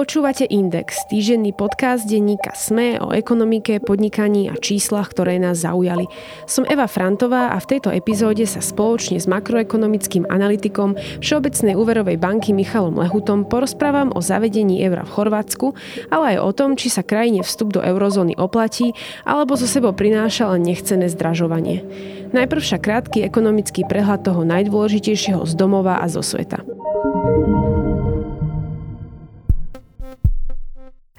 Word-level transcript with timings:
Počúvate 0.00 0.48
Index, 0.48 1.04
týždenný 1.12 1.52
podcast 1.52 2.08
denníka 2.08 2.56
SME 2.56 3.04
o 3.04 3.12
ekonomike, 3.12 3.84
podnikaní 3.84 4.48
a 4.48 4.56
číslach, 4.56 5.12
ktoré 5.12 5.36
nás 5.36 5.60
zaujali. 5.60 6.08
Som 6.48 6.64
Eva 6.64 6.88
Frantová 6.88 7.52
a 7.52 7.60
v 7.60 7.76
tejto 7.76 7.92
epizóde 7.92 8.48
sa 8.48 8.64
spoločne 8.64 9.20
s 9.20 9.28
makroekonomickým 9.28 10.24
analytikom 10.24 10.96
Všeobecnej 11.20 11.76
úverovej 11.76 12.16
banky 12.16 12.56
Michalom 12.56 12.96
Lehutom 12.96 13.44
porozprávam 13.44 14.08
o 14.16 14.24
zavedení 14.24 14.80
eura 14.80 15.04
v 15.04 15.12
Chorvátsku, 15.12 15.76
ale 16.08 16.32
aj 16.32 16.48
o 16.48 16.50
tom, 16.56 16.80
či 16.80 16.88
sa 16.88 17.04
krajine 17.04 17.44
vstup 17.44 17.76
do 17.76 17.84
eurozóny 17.84 18.40
oplatí, 18.40 18.96
alebo 19.28 19.52
zo 19.60 19.68
sebou 19.68 19.92
prináša 19.92 20.48
len 20.56 20.64
nechcené 20.64 21.12
zdražovanie. 21.12 21.84
Najprv 22.32 22.60
však 22.64 22.80
krátky 22.88 23.28
ekonomický 23.28 23.84
prehľad 23.84 24.24
toho 24.24 24.48
najdôležitejšieho 24.48 25.44
z 25.44 25.52
domova 25.60 26.00
a 26.00 26.08
zo 26.08 26.24
sveta. 26.24 26.64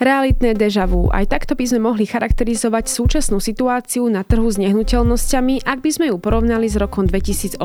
Realitné 0.01 0.57
deja 0.57 0.89
vu. 0.89 1.13
Aj 1.13 1.29
takto 1.29 1.53
by 1.53 1.61
sme 1.61 1.85
mohli 1.85 2.09
charakterizovať 2.09 2.89
súčasnú 2.89 3.37
situáciu 3.37 4.09
na 4.09 4.25
trhu 4.25 4.49
s 4.49 4.57
nehnuteľnosťami, 4.57 5.61
ak 5.61 5.77
by 5.77 5.89
sme 5.93 6.05
ju 6.09 6.17
porovnali 6.17 6.65
s 6.65 6.73
rokom 6.73 7.05
2008. 7.05 7.61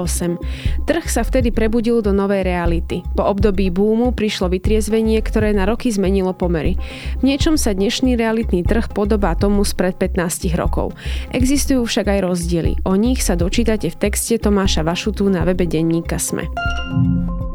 Trh 0.85 1.05
sa 1.09 1.25
vtedy 1.25 1.49
prebudil 1.49 2.05
do 2.05 2.13
novej 2.13 2.45
reality. 2.45 3.01
Po 3.17 3.25
období 3.25 3.73
búmu 3.73 4.13
prišlo 4.13 4.53
vytriezvenie, 4.53 5.17
ktoré 5.25 5.57
na 5.57 5.65
roky 5.65 5.89
zmenilo 5.89 6.37
pomery. 6.37 6.77
V 7.17 7.23
niečom 7.25 7.57
sa 7.57 7.73
dnešný 7.73 8.21
realitný 8.21 8.61
trh 8.69 8.93
podobá 8.93 9.33
tomu 9.33 9.65
spred 9.65 9.97
15 9.97 10.53
rokov. 10.61 10.93
Existujú 11.33 11.89
však 11.89 12.05
aj 12.05 12.21
rozdiely. 12.21 12.85
O 12.85 13.01
nich 13.01 13.25
sa 13.25 13.33
dočítate 13.33 13.89
v 13.89 13.97
texte 13.97 14.37
Tomáša 14.37 14.85
Vašutu 14.85 15.25
na 15.33 15.41
webe 15.49 15.65
denníka 15.65 16.21
SME. 16.21 16.45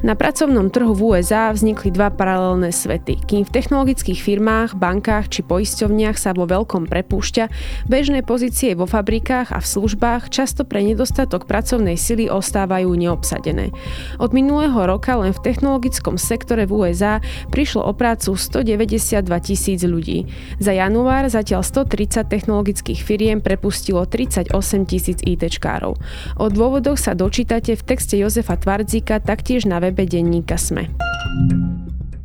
Na 0.01 0.17
pracovnom 0.17 0.73
trhu 0.73 0.97
v 0.97 1.13
USA 1.13 1.53
vznikli 1.53 1.93
dva 1.93 2.09
paralelné 2.09 2.73
svety. 2.73 3.21
Kým 3.21 3.45
v 3.45 3.53
technologických 3.53 4.17
firmách, 4.17 4.73
bankách 4.73 5.29
či 5.29 5.45
poisťovniach 5.45 6.17
sa 6.17 6.33
vo 6.33 6.49
veľkom 6.49 6.89
prepúšťa, 6.89 7.45
bežné 7.85 8.25
pozície 8.25 8.73
vo 8.73 8.89
fabrikách 8.89 9.53
a 9.53 9.61
v 9.61 9.69
službách 9.69 10.33
často 10.33 10.65
pre 10.65 10.81
nedostatok 10.81 11.45
pracovnej 11.45 12.01
sily 12.01 12.33
ostávajú 12.33 12.89
neobsadené. 12.97 13.69
Od 14.17 14.33
minulého 14.33 14.73
roka 14.89 15.13
len 15.21 15.37
v 15.37 15.43
technologickom 15.45 16.17
sektore 16.17 16.65
v 16.65 16.81
USA 16.81 17.21
prišlo 17.53 17.85
o 17.85 17.93
prácu 17.93 18.33
192 18.33 19.21
tisíc 19.45 19.85
ľudí. 19.85 20.25
Za 20.57 20.73
január 20.73 21.29
zatiaľ 21.29 21.61
130 21.61 22.25
technologických 22.25 23.05
firiem 23.05 23.37
prepustilo 23.37 24.09
38 24.09 24.49
tisíc 24.89 25.21
ITčkárov. 25.21 25.93
O 26.41 26.45
dôvodoch 26.49 26.97
sa 26.97 27.13
dočítate 27.13 27.77
v 27.77 27.85
texte 27.85 28.17
Jozefa 28.17 28.57
Tvardzíka 28.57 29.21
taktiež 29.21 29.69
na 29.69 29.77
web 29.77 29.90
webe 29.91 30.05
denníka 30.05 30.57
SME. 30.57 30.87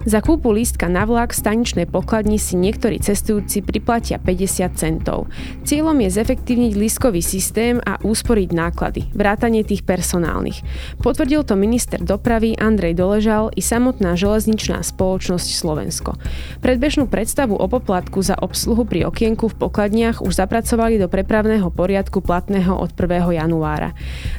Za 0.06 0.22
kúpu 0.22 0.54
lístka 0.54 0.86
na 0.86 1.02
vlak 1.02 1.34
v 1.34 1.42
staničnej 1.42 1.90
pokladni 1.90 2.38
si 2.38 2.54
niektorí 2.54 3.02
cestujúci 3.02 3.58
priplatia 3.58 4.22
50 4.22 4.78
centov. 4.78 5.26
Cieľom 5.66 5.98
je 5.98 6.14
zefektívniť 6.14 6.78
lístkový 6.78 7.18
systém 7.18 7.82
a 7.82 7.98
úsporiť 7.98 8.54
náklady, 8.54 9.10
vrátanie 9.10 9.66
tých 9.66 9.82
personálnych. 9.82 10.62
Potvrdil 11.02 11.42
to 11.42 11.58
minister 11.58 11.98
dopravy 11.98 12.54
Andrej 12.54 12.94
Doležal 12.94 13.50
i 13.58 13.62
samotná 13.66 14.14
železničná 14.14 14.86
spoločnosť 14.86 15.48
Slovensko. 15.50 16.14
Predbežnú 16.62 17.10
predstavu 17.10 17.58
o 17.58 17.66
poplatku 17.66 18.22
za 18.22 18.38
obsluhu 18.38 18.86
pri 18.86 19.10
okienku 19.10 19.50
v 19.50 19.58
pokladniach 19.58 20.22
už 20.22 20.38
zapracovali 20.38 21.02
do 21.02 21.10
prepravného 21.10 21.66
poriadku 21.74 22.22
platného 22.22 22.78
od 22.78 22.94
1. 22.94 23.42
januára. 23.42 23.90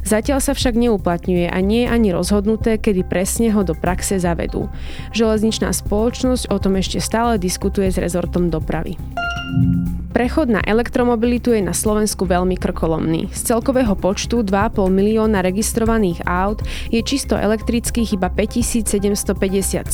Zatiaľ 0.07 0.39
sa 0.39 0.55
však 0.55 0.79
neuplatňuje 0.79 1.51
a 1.51 1.59
nie 1.59 1.83
je 1.83 1.91
ani 1.91 2.15
rozhodnuté, 2.15 2.79
kedy 2.79 3.03
presne 3.03 3.51
ho 3.51 3.67
do 3.67 3.75
praxe 3.75 4.15
zavedú. 4.15 4.71
Železnič 5.11 5.56
spoločnosť 5.65 6.53
o 6.53 6.57
tom 6.61 6.77
ešte 6.77 7.01
stále 7.01 7.41
diskutuje 7.41 7.89
s 7.89 7.97
rezortom 7.97 8.53
dopravy. 8.53 8.93
Prechod 10.17 10.49
na 10.49 10.65
elektromobilitu 10.65 11.53
je 11.53 11.61
na 11.61 11.77
Slovensku 11.77 12.25
veľmi 12.25 12.57
krkolomný. 12.57 13.29
Z 13.37 13.53
celkového 13.53 13.93
počtu 13.93 14.41
2,5 14.41 14.89
milióna 14.89 15.45
registrovaných 15.45 16.25
aut 16.25 16.65
je 16.89 16.97
čisto 17.05 17.37
elektrických 17.37 18.17
iba 18.17 18.25
5757 18.33 19.85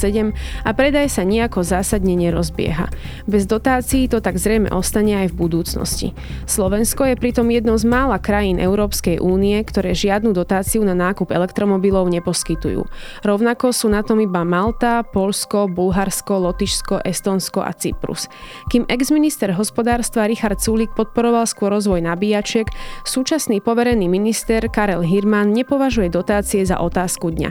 a 0.64 0.70
predaj 0.72 1.12
sa 1.12 1.28
nejako 1.28 1.68
zásadne 1.68 2.16
nerozbieha. 2.16 2.88
Bez 3.28 3.52
dotácií 3.52 4.08
to 4.08 4.24
tak 4.24 4.40
zrejme 4.40 4.72
ostane 4.72 5.28
aj 5.28 5.36
v 5.36 5.44
budúcnosti. 5.44 6.08
Slovensko 6.48 7.04
je 7.04 7.20
pritom 7.20 7.52
jednou 7.52 7.76
z 7.76 7.84
mála 7.84 8.16
krajín 8.16 8.64
Európskej 8.64 9.20
únie, 9.20 9.60
ktoré 9.60 9.92
žiadnu 9.92 10.32
dotáciu 10.32 10.88
na 10.88 10.96
nákup 10.96 11.36
elektromobilov 11.36 12.08
neposkytujú. 12.08 12.88
Rovnako 13.28 13.76
sú 13.76 13.92
na 13.92 14.00
tom 14.00 14.24
iba 14.24 14.48
Malta, 14.48 15.04
Polsko, 15.04 15.68
Bulharsko, 15.68 16.48
Lotyšsko, 16.48 17.04
Estonsko 17.04 17.60
a 17.60 17.76
Cyprus. 17.76 18.32
Kým 18.72 18.88
ex-minister 18.88 19.52
hospodárstva 19.52 20.13
hospodárstva 20.14 20.30
Richard 20.30 20.60
Sulik 20.62 20.92
podporoval 20.94 21.50
skôr 21.50 21.74
rozvoj 21.74 22.06
nabíjačiek, 22.06 22.70
súčasný 23.02 23.66
poverený 23.66 24.06
minister 24.06 24.62
Karel 24.70 25.02
Hirman 25.02 25.50
nepovažuje 25.50 26.14
dotácie 26.14 26.62
za 26.62 26.78
otázku 26.78 27.34
dňa. 27.34 27.50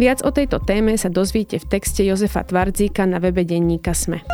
Viac 0.00 0.24
o 0.24 0.32
tejto 0.32 0.56
téme 0.64 0.96
sa 0.96 1.12
dozviete 1.12 1.60
v 1.60 1.68
texte 1.68 2.00
Jozefa 2.08 2.48
Tvardzíka 2.48 3.04
na 3.04 3.20
webe 3.20 3.44
denníka 3.44 3.92
Sme. 3.92 4.24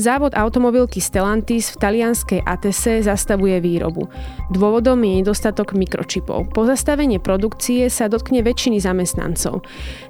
Závod 0.00 0.32
automobilky 0.32 0.96
Stellantis 0.96 1.68
v 1.68 1.76
talianskej 1.76 2.40
ATC 2.40 3.04
zastavuje 3.04 3.60
výrobu. 3.60 4.08
Dôvodom 4.48 4.96
je 5.04 5.20
nedostatok 5.20 5.76
mikročipov. 5.76 6.56
Pozastavenie 6.56 7.20
produkcie 7.20 7.92
sa 7.92 8.08
dotkne 8.08 8.40
väčšiny 8.40 8.80
zamestnancov. 8.80 9.60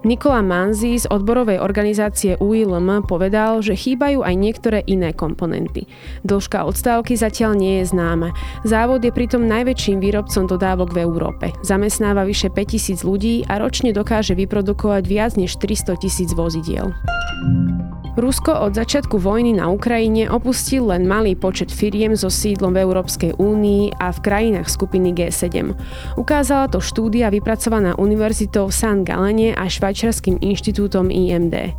Nikola 0.06 0.47
Manzi 0.47 0.95
z 0.95 1.11
odborovej 1.11 1.59
organizácie 1.59 2.39
UILM 2.39 3.03
povedal, 3.03 3.67
že 3.67 3.75
chýbajú 3.75 4.23
aj 4.23 4.34
niektoré 4.39 4.87
iné 4.87 5.11
komponenty. 5.11 5.91
Dĺžka 6.22 6.71
odstávky 6.71 7.19
zatiaľ 7.19 7.59
nie 7.59 7.83
je 7.83 7.91
známa. 7.91 8.31
Závod 8.62 9.03
je 9.03 9.11
pritom 9.11 9.43
najväčším 9.43 9.99
výrobcom 9.99 10.47
dodávok 10.47 10.95
v 10.95 11.03
Európe. 11.03 11.51
Zamestnáva 11.67 12.22
vyše 12.22 12.47
5000 12.47 13.03
ľudí 13.03 13.43
a 13.51 13.59
ročne 13.59 13.91
dokáže 13.91 14.39
vyprodukovať 14.39 15.03
viac 15.11 15.34
než 15.34 15.59
300 15.59 15.99
tisíc 15.99 16.31
vozidiel. 16.31 16.95
Rusko 18.19 18.66
od 18.66 18.75
začiatku 18.75 19.22
vojny 19.22 19.54
na 19.54 19.71
Ukrajine 19.71 20.26
opustil 20.26 20.91
len 20.91 21.06
malý 21.06 21.38
počet 21.38 21.71
firiem 21.71 22.19
so 22.19 22.26
sídlom 22.26 22.75
v 22.75 22.82
Európskej 22.82 23.38
únii 23.38 24.03
a 24.03 24.10
v 24.10 24.19
krajinách 24.19 24.66
skupiny 24.66 25.15
G7. 25.15 25.78
Ukázala 26.19 26.66
to 26.66 26.82
štúdia 26.82 27.31
vypracovaná 27.31 27.94
Univerzitou 27.94 28.66
v 28.66 28.75
San 28.75 29.06
Galene 29.06 29.54
a 29.54 29.71
Švajčiarským 29.71 30.43
inštitútom 30.43 31.06
IMD. 31.06 31.71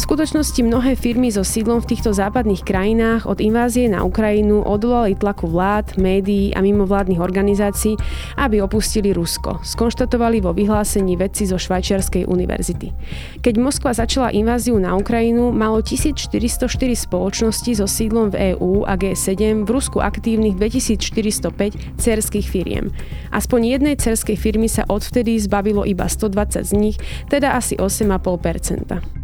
V 0.00 0.08
skutočnosti 0.08 0.64
mnohé 0.64 0.96
firmy 0.96 1.28
so 1.28 1.44
sídlom 1.44 1.84
v 1.84 1.92
týchto 1.92 2.16
západných 2.16 2.64
krajinách 2.64 3.28
od 3.28 3.36
invázie 3.36 3.84
na 3.84 4.00
Ukrajinu 4.00 4.64
odolali 4.64 5.12
tlaku 5.12 5.44
vlád, 5.44 6.00
médií 6.00 6.56
a 6.56 6.64
mimovládnych 6.64 7.20
organizácií, 7.20 8.00
aby 8.40 8.64
opustili 8.64 9.12
Rusko, 9.12 9.60
skonštatovali 9.60 10.40
vo 10.40 10.56
vyhlásení 10.56 11.20
vedci 11.20 11.44
zo 11.44 11.60
Švajčiarskej 11.60 12.24
univerzity. 12.24 12.96
Keď 13.44 13.54
Moskva 13.60 13.92
začala 13.92 14.32
inváziu 14.32 14.80
na 14.80 14.96
Ukrajinu, 14.96 15.52
malo 15.52 15.84
1404 15.84 16.64
spoločností 16.96 17.76
so 17.76 17.84
sídlom 17.84 18.32
v 18.32 18.56
EÚ 18.56 18.88
a 18.88 18.96
G7 18.96 19.68
v 19.68 19.70
Rusku 19.70 20.00
aktívnych 20.00 20.56
2405 20.56 22.00
cerských 22.00 22.48
firiem. 22.48 22.88
Aspoň 23.36 23.76
jednej 23.76 24.00
cerskej 24.00 24.40
firmy 24.40 24.64
sa 24.64 24.88
odvtedy 24.88 25.36
zbavilo 25.36 25.84
iba 25.84 26.08
120 26.08 26.64
z 26.64 26.72
nich, 26.72 26.96
teda 27.28 27.52
asi 27.52 27.76
8,5 27.76 29.19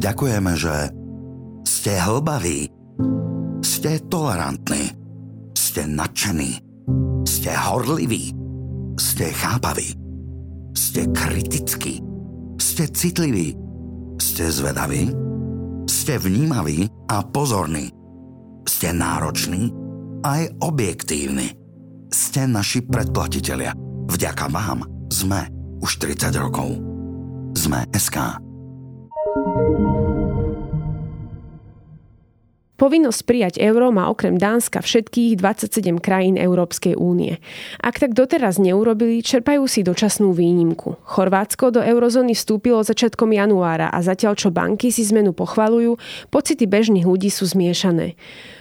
Ďakujeme, 0.00 0.52
že 0.56 0.74
ste 1.68 1.92
hlbaví, 2.00 2.68
ste 3.60 4.00
tolerantní, 4.08 4.96
ste 5.52 5.86
nadšení, 5.86 6.60
ste 7.28 7.52
horliví, 7.52 8.32
ste 8.96 9.32
chápaví, 9.32 9.92
ste 10.72 11.04
kritickí, 11.12 12.00
ste 12.56 12.88
citliví, 12.88 13.54
ste 14.20 14.48
zvedaví, 14.48 15.12
ste 15.84 16.16
vnímaví 16.16 16.88
a 17.12 17.20
pozorní, 17.24 17.92
ste 18.64 18.96
nároční 18.96 19.72
aj 20.24 20.52
objektívni. 20.64 21.56
Ste 22.10 22.50
naši 22.50 22.82
predplatitelia. 22.82 23.72
Vďaka 24.10 24.50
vám 24.50 24.82
sme 25.12 25.59
už 25.80 25.96
30 25.96 26.36
rokov. 26.36 26.76
Sme 27.56 27.88
SK. 27.96 28.36
Povinnosť 32.80 33.20
prijať 33.28 33.54
euro 33.60 33.92
má 33.92 34.08
okrem 34.08 34.40
Dánska 34.40 34.80
všetkých 34.80 35.36
27 35.36 36.00
krajín 36.00 36.40
Európskej 36.40 36.96
únie. 36.96 37.36
Ak 37.76 38.00
tak 38.00 38.16
doteraz 38.16 38.56
neurobili, 38.56 39.20
čerpajú 39.20 39.68
si 39.68 39.84
dočasnú 39.84 40.32
výnimku. 40.32 40.96
Chorvátsko 41.04 41.76
do 41.76 41.84
eurozóny 41.84 42.32
vstúpilo 42.32 42.80
začiatkom 42.80 43.36
januára 43.36 43.92
a 43.92 44.00
zatiaľ 44.00 44.32
čo 44.32 44.48
banky 44.48 44.88
si 44.88 45.04
zmenu 45.04 45.36
pochvalujú, 45.36 46.00
pocity 46.32 46.64
bežných 46.64 47.04
ľudí 47.04 47.28
sú 47.28 47.44
zmiešané. 47.52 48.16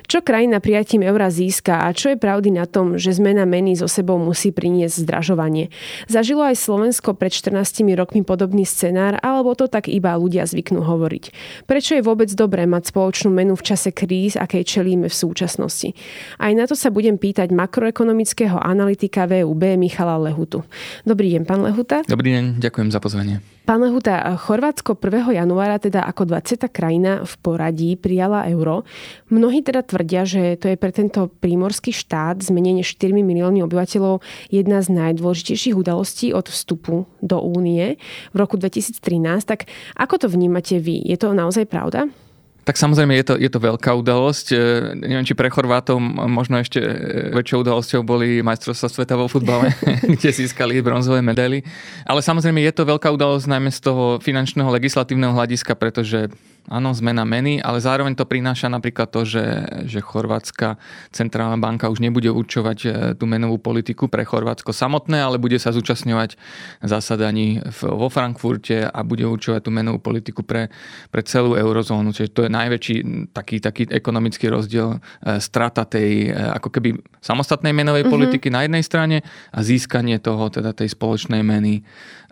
Čo 0.09 0.25
krajina 0.25 0.57
prijatím 0.57 1.05
eura 1.05 1.29
získa 1.29 1.85
a 1.85 1.93
čo 1.93 2.09
je 2.09 2.17
pravdy 2.17 2.49
na 2.49 2.65
tom, 2.65 2.97
že 2.97 3.13
zmena 3.13 3.45
meny 3.45 3.77
so 3.77 3.85
sebou 3.85 4.17
musí 4.17 4.49
priniesť 4.49 5.05
zdražovanie? 5.05 5.69
Zažilo 6.09 6.41
aj 6.41 6.57
Slovensko 6.57 7.13
pred 7.13 7.29
14 7.29 7.85
rokmi 7.93 8.25
podobný 8.25 8.65
scenár, 8.65 9.21
alebo 9.21 9.53
to 9.53 9.69
tak 9.69 9.85
iba 9.85 10.17
ľudia 10.17 10.49
zvyknú 10.49 10.81
hovoriť? 10.81 11.23
Prečo 11.69 11.93
je 11.93 12.01
vôbec 12.01 12.25
dobré 12.33 12.65
mať 12.65 12.89
spoločnú 12.89 13.29
menu 13.29 13.53
v 13.53 13.61
čase 13.61 13.93
kríz, 13.93 14.33
akej 14.33 14.65
čelíme 14.65 15.05
v 15.05 15.13
súčasnosti? 15.13 15.93
Aj 16.41 16.57
na 16.57 16.65
to 16.65 16.73
sa 16.73 16.89
budem 16.89 17.21
pýtať 17.21 17.53
makroekonomického 17.53 18.57
analytika 18.57 19.29
VUB 19.29 19.77
Michala 19.77 20.17
Lehutu. 20.17 20.65
Dobrý 21.05 21.37
deň, 21.37 21.45
pán 21.45 21.61
Lehuta. 21.61 22.01
Dobrý 22.09 22.33
deň, 22.33 22.57
ďakujem 22.57 22.89
za 22.89 22.97
pozvanie. 22.97 23.45
Pán 23.69 23.85
Lehuta, 23.85 24.33
Chorvátsko 24.33 24.97
1. 24.97 25.29
januára 25.29 25.77
teda 25.77 26.01
ako 26.01 26.25
20. 26.25 26.73
krajina 26.73 27.21
v 27.21 27.33
poradí 27.37 27.93
prijala 27.93 28.49
euro. 28.49 28.81
Mnohí 29.29 29.61
teda 29.61 29.85
tvrdia, 29.85 30.25
že 30.25 30.57
to 30.57 30.73
je 30.73 30.77
pre 30.81 30.89
tento 30.89 31.29
prímorský 31.29 31.93
štát 31.93 32.41
zmenenie 32.41 32.81
4 32.81 33.13
milióny 33.13 33.61
obyvateľov 33.61 34.25
jedna 34.49 34.81
z 34.81 34.89
najdôležitejších 34.89 35.77
udalostí 35.77 36.33
od 36.33 36.49
vstupu 36.49 37.05
do 37.21 37.37
únie 37.45 38.01
v 38.33 38.35
roku 38.41 38.57
2013. 38.57 39.05
Tak 39.45 39.69
ako 40.01 40.25
to 40.25 40.27
vnímate 40.33 40.81
vy? 40.81 41.05
Je 41.05 41.21
to 41.21 41.37
naozaj 41.37 41.69
pravda? 41.69 42.09
Tak 42.69 42.77
samozrejme 42.77 43.17
je 43.17 43.25
to, 43.25 43.33
je 43.41 43.49
to 43.49 43.57
veľká 43.57 43.89
udalosť. 43.97 44.53
E, 44.53 44.57
neviem, 44.93 45.25
či 45.25 45.33
pre 45.33 45.49
Chorvátov 45.49 45.97
možno 46.29 46.61
ešte 46.61 46.77
e, 46.77 46.93
väčšou 47.33 47.65
udalosťou 47.65 48.05
boli 48.05 48.45
majstrovstvá 48.45 48.93
sveta 48.93 49.17
vo 49.17 49.25
futbale, 49.25 49.73
kde 50.13 50.29
získali 50.29 50.77
bronzové 50.77 51.25
medaily. 51.25 51.65
Ale 52.05 52.21
samozrejme 52.21 52.61
je 52.61 52.69
to 52.69 52.85
veľká 52.85 53.09
udalosť 53.09 53.49
najmä 53.49 53.73
z 53.73 53.81
toho 53.81 54.21
finančného 54.21 54.69
legislatívneho 54.69 55.33
hľadiska, 55.33 55.73
pretože 55.73 56.29
áno, 56.67 56.91
zmena 56.91 57.23
meny, 57.23 57.63
ale 57.63 57.79
zároveň 57.79 58.17
to 58.19 58.27
prináša 58.27 58.67
napríklad 58.67 59.07
to, 59.07 59.23
že, 59.23 59.45
že 59.87 60.03
Chorvátska 60.03 60.75
centrálna 61.09 61.55
banka 61.55 61.87
už 61.87 62.03
nebude 62.03 62.27
určovať 62.27 62.77
e, 62.83 62.89
tú 63.15 63.23
menovú 63.29 63.61
politiku 63.61 64.11
pre 64.11 64.27
Chorvátsko 64.27 64.75
samotné, 64.75 65.21
ale 65.23 65.39
bude 65.39 65.55
sa 65.55 65.71
zúčastňovať 65.71 66.35
zasadaní 66.83 67.63
vo 67.81 68.11
Frankfurte 68.11 68.85
a 68.85 68.99
bude 69.07 69.23
určovať 69.23 69.61
tú 69.63 69.71
menovú 69.71 70.03
politiku 70.03 70.43
pre, 70.43 70.67
pre 71.09 71.21
celú 71.23 71.55
eurozónu. 71.55 72.11
Čiže 72.11 72.33
to 72.35 72.41
je 72.45 72.51
najväčší 72.51 72.95
taký, 73.31 73.63
taký 73.63 73.87
ekonomický 73.87 74.51
rozdiel, 74.51 74.99
e, 75.23 75.39
strata 75.39 75.87
tej 75.87 76.29
e, 76.29 76.35
ako 76.35 76.69
keby 76.73 76.99
samostatnej 77.23 77.71
menovej 77.71 78.03
mm-hmm. 78.03 78.13
politiky 78.13 78.47
na 78.51 78.67
jednej 78.67 78.83
strane 78.83 79.17
a 79.55 79.59
získanie 79.63 80.19
toho, 80.19 80.51
teda 80.51 80.75
tej 80.75 80.91
spoločnej 80.91 81.39
meny 81.45 81.85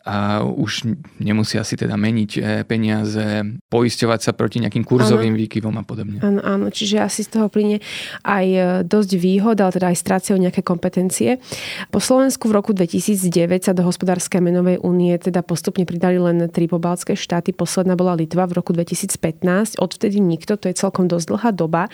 a 0.07 0.39
už 0.47 0.87
nemusia 1.19 1.67
si 1.67 1.75
teda 1.75 1.99
meniť 1.99 2.31
e, 2.39 2.41
peniaze, 2.63 3.43
poisťovať 3.67 4.19
sa 4.23 4.31
proti 4.31 4.63
nejakým 4.63 4.87
kurzovým 4.87 5.35
ano. 5.35 5.41
výkyvom 5.43 5.75
a 5.75 5.83
podobne. 5.83 6.23
Áno, 6.23 6.39
áno, 6.39 6.71
čiže 6.71 7.03
asi 7.03 7.27
z 7.27 7.35
toho 7.35 7.51
plyne 7.51 7.83
aj 8.23 8.45
e, 8.47 8.61
dosť 8.87 9.11
výhod, 9.19 9.59
ale 9.59 9.75
teda 9.75 9.91
aj 9.91 9.97
strácajú 9.99 10.39
nejaké 10.39 10.63
kompetencie. 10.63 11.43
Po 11.91 11.99
Slovensku 11.99 12.47
v 12.47 12.55
roku 12.55 12.71
2009 12.71 13.67
sa 13.67 13.75
do 13.75 13.83
hospodárskej 13.83 14.39
menovej 14.39 14.79
únie 14.79 15.11
teda 15.19 15.43
postupne 15.43 15.83
pridali 15.83 16.15
len 16.15 16.47
tri 16.47 16.71
pobaltské 16.71 17.19
štáty, 17.19 17.51
posledná 17.51 17.99
bola 17.99 18.15
Litva 18.15 18.47
v 18.47 18.63
roku 18.63 18.71
2015, 18.71 19.75
odvtedy 19.75 20.23
nikto, 20.23 20.55
to 20.55 20.71
je 20.71 20.75
celkom 20.79 21.11
dosť 21.11 21.25
dlhá 21.35 21.51
doba. 21.51 21.91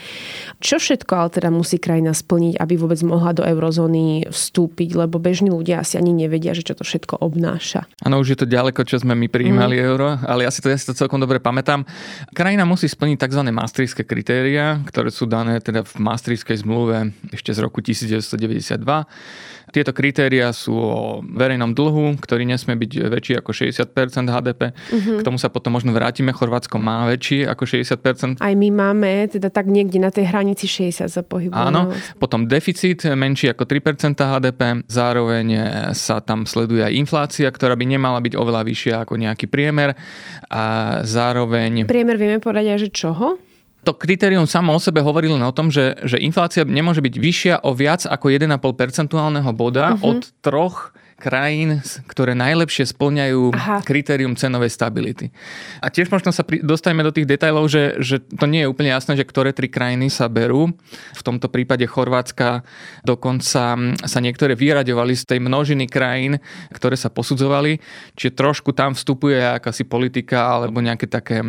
Čo 0.62 0.78
všetko 0.78 1.12
ale 1.18 1.30
teda 1.34 1.50
musí 1.50 1.82
krajina 1.82 2.14
splniť, 2.14 2.62
aby 2.62 2.74
vôbec 2.78 3.02
mohla 3.02 3.34
do 3.34 3.42
eurozóny 3.42 4.30
vstúpiť, 4.30 4.94
lebo 4.94 5.18
bežní 5.18 5.50
ľudia 5.50 5.82
asi 5.82 5.98
ani 5.98 6.14
nevedia, 6.14 6.54
že 6.54 6.62
čo 6.62 6.78
to 6.78 6.86
všetko 6.86 7.18
obnáša. 7.24 7.90
Áno, 8.04 8.20
už 8.20 8.36
je 8.36 8.40
to 8.44 8.48
ďaleko, 8.48 8.84
čo 8.84 9.00
sme 9.00 9.16
my 9.16 9.32
prijímali 9.32 9.80
mm. 9.80 9.84
euro, 9.88 10.20
ale 10.28 10.44
ja 10.44 10.52
si 10.52 10.60
to, 10.60 10.68
ja 10.68 10.76
si 10.76 10.84
to 10.84 10.92
celkom 10.92 11.24
dobre 11.24 11.40
pamätám. 11.40 11.88
Krajina 12.36 12.68
musí 12.68 12.92
splniť 12.92 13.16
tzv. 13.16 13.42
maastrichtské 13.48 14.04
kritéria, 14.04 14.84
ktoré 14.84 15.08
sú 15.08 15.24
dané 15.24 15.64
teda 15.64 15.88
v 15.88 15.94
maastrichtskej 16.04 16.68
zmluve 16.68 17.16
ešte 17.32 17.56
z 17.56 17.60
roku 17.64 17.80
1992 17.80 18.84
tieto 19.74 19.90
kritéria 19.90 20.54
sú 20.54 20.78
o 20.78 21.02
verejnom 21.26 21.74
dlhu, 21.74 22.22
ktorý 22.22 22.46
nesmie 22.46 22.78
byť 22.78 22.92
väčší 23.10 23.34
ako 23.42 23.50
60% 23.50 24.30
HDP. 24.30 24.62
Uh-huh. 24.70 25.18
K 25.18 25.22
tomu 25.26 25.42
sa 25.42 25.50
potom 25.50 25.74
možno 25.74 25.90
vrátime. 25.90 26.30
Chorvátsko 26.30 26.78
má 26.78 27.10
väčší 27.10 27.50
ako 27.50 27.66
60%. 27.66 28.38
Aj 28.38 28.54
my 28.54 28.70
máme 28.70 29.26
teda 29.34 29.50
tak 29.50 29.66
niekde 29.66 29.98
na 29.98 30.14
tej 30.14 30.30
hranici 30.30 30.70
60 30.70 31.10
za 31.10 31.26
pohybu. 31.26 31.58
Áno. 31.58 31.90
Potom 32.22 32.46
deficit 32.46 33.02
menší 33.10 33.50
ako 33.50 33.66
3% 33.66 34.14
HDP. 34.14 34.86
Zároveň 34.86 35.48
sa 35.98 36.22
tam 36.22 36.46
sleduje 36.46 36.86
aj 36.86 36.94
inflácia, 36.94 37.50
ktorá 37.50 37.74
by 37.74 37.86
nemala 37.90 38.22
byť 38.22 38.38
oveľa 38.38 38.62
vyššia 38.62 38.96
ako 39.02 39.18
nejaký 39.18 39.50
priemer. 39.50 39.98
A 40.54 40.64
zároveň... 41.02 41.90
Priemer 41.90 42.22
vieme 42.22 42.38
povedať 42.38 42.78
aj, 42.78 42.80
že 42.86 42.90
čoho? 42.94 43.42
To 43.84 43.92
kritérium 43.94 44.48
samo 44.48 44.72
o 44.74 44.80
sebe 44.80 45.04
hovorí 45.04 45.28
len 45.28 45.44
o 45.44 45.52
tom, 45.52 45.68
že, 45.68 46.00
že 46.08 46.18
inflácia 46.18 46.64
nemôže 46.64 47.04
byť 47.04 47.16
vyššia 47.20 47.56
o 47.68 47.76
viac 47.76 48.08
ako 48.08 48.32
1,5 48.32 48.50
percentuálneho 48.58 49.52
boda 49.52 49.94
uh-huh. 49.94 50.10
od 50.16 50.20
troch 50.40 50.96
krajín, 51.24 51.80
ktoré 52.12 52.36
najlepšie 52.36 52.92
splňajú 52.92 53.56
Aha. 53.56 53.80
kritérium 53.88 54.36
cenovej 54.36 54.76
stability. 54.76 55.32
A 55.80 55.88
tiež 55.88 56.12
možno 56.12 56.36
sa 56.36 56.44
pri, 56.44 56.60
dostajeme 56.60 57.00
do 57.00 57.16
tých 57.16 57.24
detajlov, 57.24 57.72
že, 57.72 57.96
že 58.04 58.20
to 58.20 58.44
nie 58.44 58.68
je 58.68 58.72
úplne 58.72 58.92
jasné, 58.92 59.16
že 59.16 59.24
ktoré 59.24 59.56
tri 59.56 59.72
krajiny 59.72 60.12
sa 60.12 60.28
berú. 60.28 60.76
V 61.16 61.22
tomto 61.24 61.48
prípade 61.48 61.88
Chorvátska 61.88 62.68
dokonca 63.08 63.80
sa 64.04 64.20
niektoré 64.20 64.60
vyraďovali 64.60 65.16
z 65.16 65.24
tej 65.24 65.40
množiny 65.40 65.88
krajín, 65.88 66.44
ktoré 66.76 67.00
sa 67.00 67.08
posudzovali, 67.08 67.80
čiže 68.20 68.36
trošku 68.36 68.76
tam 68.76 68.92
vstupuje 68.92 69.40
akási 69.40 69.88
politika 69.88 70.60
alebo 70.60 70.84
nejaké 70.84 71.08
také 71.08 71.40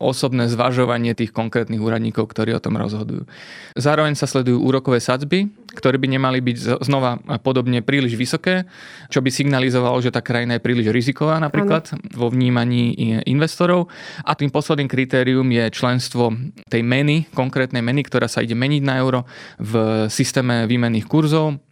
osobné 0.00 0.48
zvažovanie 0.48 1.12
tých 1.12 1.34
konkrétnych 1.34 1.82
úradníkov, 1.82 2.30
ktorí 2.32 2.56
o 2.56 2.62
tom 2.62 2.80
rozhodujú. 2.80 3.28
Zároveň 3.76 4.16
sa 4.16 4.24
sledujú 4.24 4.62
úrokové 4.62 5.02
sadzby, 5.02 5.50
ktoré 5.72 5.96
by 5.96 6.08
nemali 6.16 6.38
byť 6.44 6.56
znova 6.84 7.18
podobne 7.40 7.80
príliš 7.80 8.14
vysoké, 8.14 8.68
čo 9.08 9.24
by 9.24 9.32
signalizovalo, 9.32 9.98
že 10.04 10.12
tá 10.12 10.20
krajina 10.20 10.60
je 10.60 10.64
príliš 10.64 10.92
riziková 10.92 11.40
napríklad 11.40 11.96
ano. 11.96 12.00
vo 12.12 12.26
vnímaní 12.28 12.94
investorov. 13.24 13.88
A 14.22 14.36
tým 14.36 14.52
posledným 14.52 14.88
kritérium 14.88 15.48
je 15.48 15.64
členstvo 15.72 16.36
tej 16.68 16.82
meny, 16.84 17.32
konkrétnej 17.32 17.80
meny, 17.80 18.04
ktorá 18.04 18.28
sa 18.28 18.44
ide 18.44 18.54
meniť 18.54 18.82
na 18.84 19.00
euro 19.00 19.24
v 19.56 20.06
systéme 20.12 20.68
výmenných 20.68 21.08
kurzov 21.08 21.71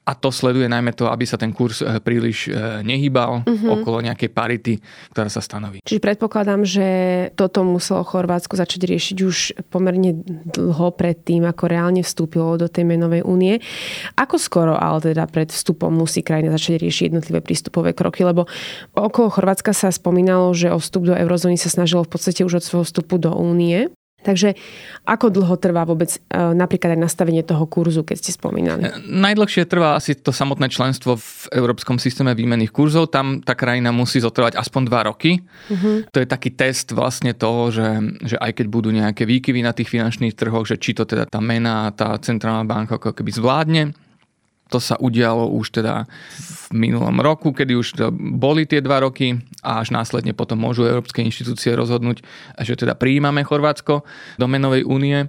a 0.00 0.12
to 0.16 0.32
sleduje 0.32 0.64
najmä 0.66 0.96
to, 0.96 1.12
aby 1.12 1.28
sa 1.28 1.36
ten 1.36 1.52
kurz 1.52 1.84
eh, 1.84 2.00
príliš 2.00 2.48
eh, 2.48 2.80
nehýbal 2.80 3.44
uh-huh. 3.44 3.68
okolo 3.80 4.00
nejakej 4.00 4.30
parity, 4.32 4.74
ktorá 5.12 5.28
sa 5.28 5.44
stanoví. 5.44 5.84
Čiže 5.84 6.00
predpokladám, 6.00 6.64
že 6.64 6.88
toto 7.36 7.62
muselo 7.62 8.02
Chorvátsko 8.02 8.56
začať 8.56 8.88
riešiť 8.88 9.16
už 9.20 9.36
pomerne 9.68 10.24
dlho 10.50 10.90
pred 10.96 11.20
tým, 11.20 11.44
ako 11.44 11.64
reálne 11.68 12.02
vstúpilo 12.02 12.56
do 12.56 12.66
tej 12.66 12.88
menovej 12.88 13.22
únie. 13.22 13.60
Ako 14.16 14.40
skoro 14.40 14.74
ale 14.74 15.04
teda 15.04 15.28
pred 15.28 15.52
vstupom 15.52 15.92
musí 15.92 16.24
krajina 16.24 16.56
začať 16.56 16.80
riešiť 16.80 17.04
jednotlivé 17.12 17.44
prístupové 17.44 17.92
kroky, 17.92 18.24
lebo 18.24 18.48
okolo 18.96 19.28
Chorvátska 19.28 19.76
sa 19.76 19.92
spomínalo, 19.92 20.56
že 20.56 20.72
o 20.72 20.80
vstup 20.80 21.06
do 21.06 21.14
eurozóny 21.14 21.60
sa 21.60 21.68
snažilo 21.68 22.02
v 22.08 22.10
podstate 22.16 22.42
už 22.42 22.58
od 22.58 22.64
svojho 22.64 22.88
vstupu 22.88 23.20
do 23.20 23.36
únie. 23.36 23.92
Takže 24.20 24.52
ako 25.08 25.32
dlho 25.32 25.56
trvá 25.56 25.88
vôbec 25.88 26.12
e, 26.12 26.18
napríklad 26.36 26.92
aj 26.92 27.00
nastavenie 27.00 27.40
toho 27.40 27.64
kurzu, 27.64 28.04
keď 28.04 28.16
ste 28.20 28.30
spomínali? 28.36 28.84
E, 28.84 28.92
najdlhšie 29.08 29.64
trvá 29.64 29.96
asi 29.96 30.12
to 30.12 30.28
samotné 30.28 30.68
členstvo 30.68 31.16
v 31.16 31.48
Európskom 31.56 31.96
systéme 31.96 32.36
výmených 32.36 32.68
kurzov. 32.68 33.08
Tam 33.08 33.40
tá 33.40 33.56
krajina 33.56 33.90
musí 33.96 34.20
zotrvať 34.20 34.60
aspoň 34.60 34.82
dva 34.84 35.00
roky. 35.08 35.40
Uh-huh. 35.40 36.04
To 36.12 36.18
je 36.20 36.28
taký 36.28 36.52
test 36.52 36.92
vlastne 36.92 37.32
toho, 37.32 37.72
že, 37.72 37.88
že 38.20 38.36
aj 38.36 38.60
keď 38.60 38.66
budú 38.68 38.92
nejaké 38.92 39.24
výkyvy 39.24 39.64
na 39.64 39.72
tých 39.72 39.88
finančných 39.88 40.36
trhoch, 40.36 40.68
že 40.68 40.76
či 40.76 40.92
to 40.92 41.08
teda 41.08 41.24
tá 41.24 41.40
mena, 41.40 41.88
tá 41.96 42.12
centrálna 42.20 42.68
banka 42.68 43.00
ako 43.00 43.16
keby 43.16 43.30
zvládne 43.32 43.82
to 44.70 44.78
sa 44.78 44.94
udialo 44.96 45.50
už 45.50 45.82
teda 45.82 46.06
v 46.70 46.86
minulom 46.86 47.18
roku, 47.18 47.50
kedy 47.50 47.72
už 47.74 47.88
boli 48.14 48.64
tie 48.64 48.78
dva 48.78 49.02
roky 49.02 49.34
a 49.66 49.82
až 49.82 49.90
následne 49.90 50.30
potom 50.30 50.62
môžu 50.62 50.86
európske 50.86 51.20
inštitúcie 51.20 51.74
rozhodnúť, 51.74 52.22
že 52.62 52.78
teda 52.78 52.94
prijímame 52.94 53.42
Chorvátsko 53.42 54.06
do 54.38 54.46
menovej 54.46 54.86
únie. 54.86 55.26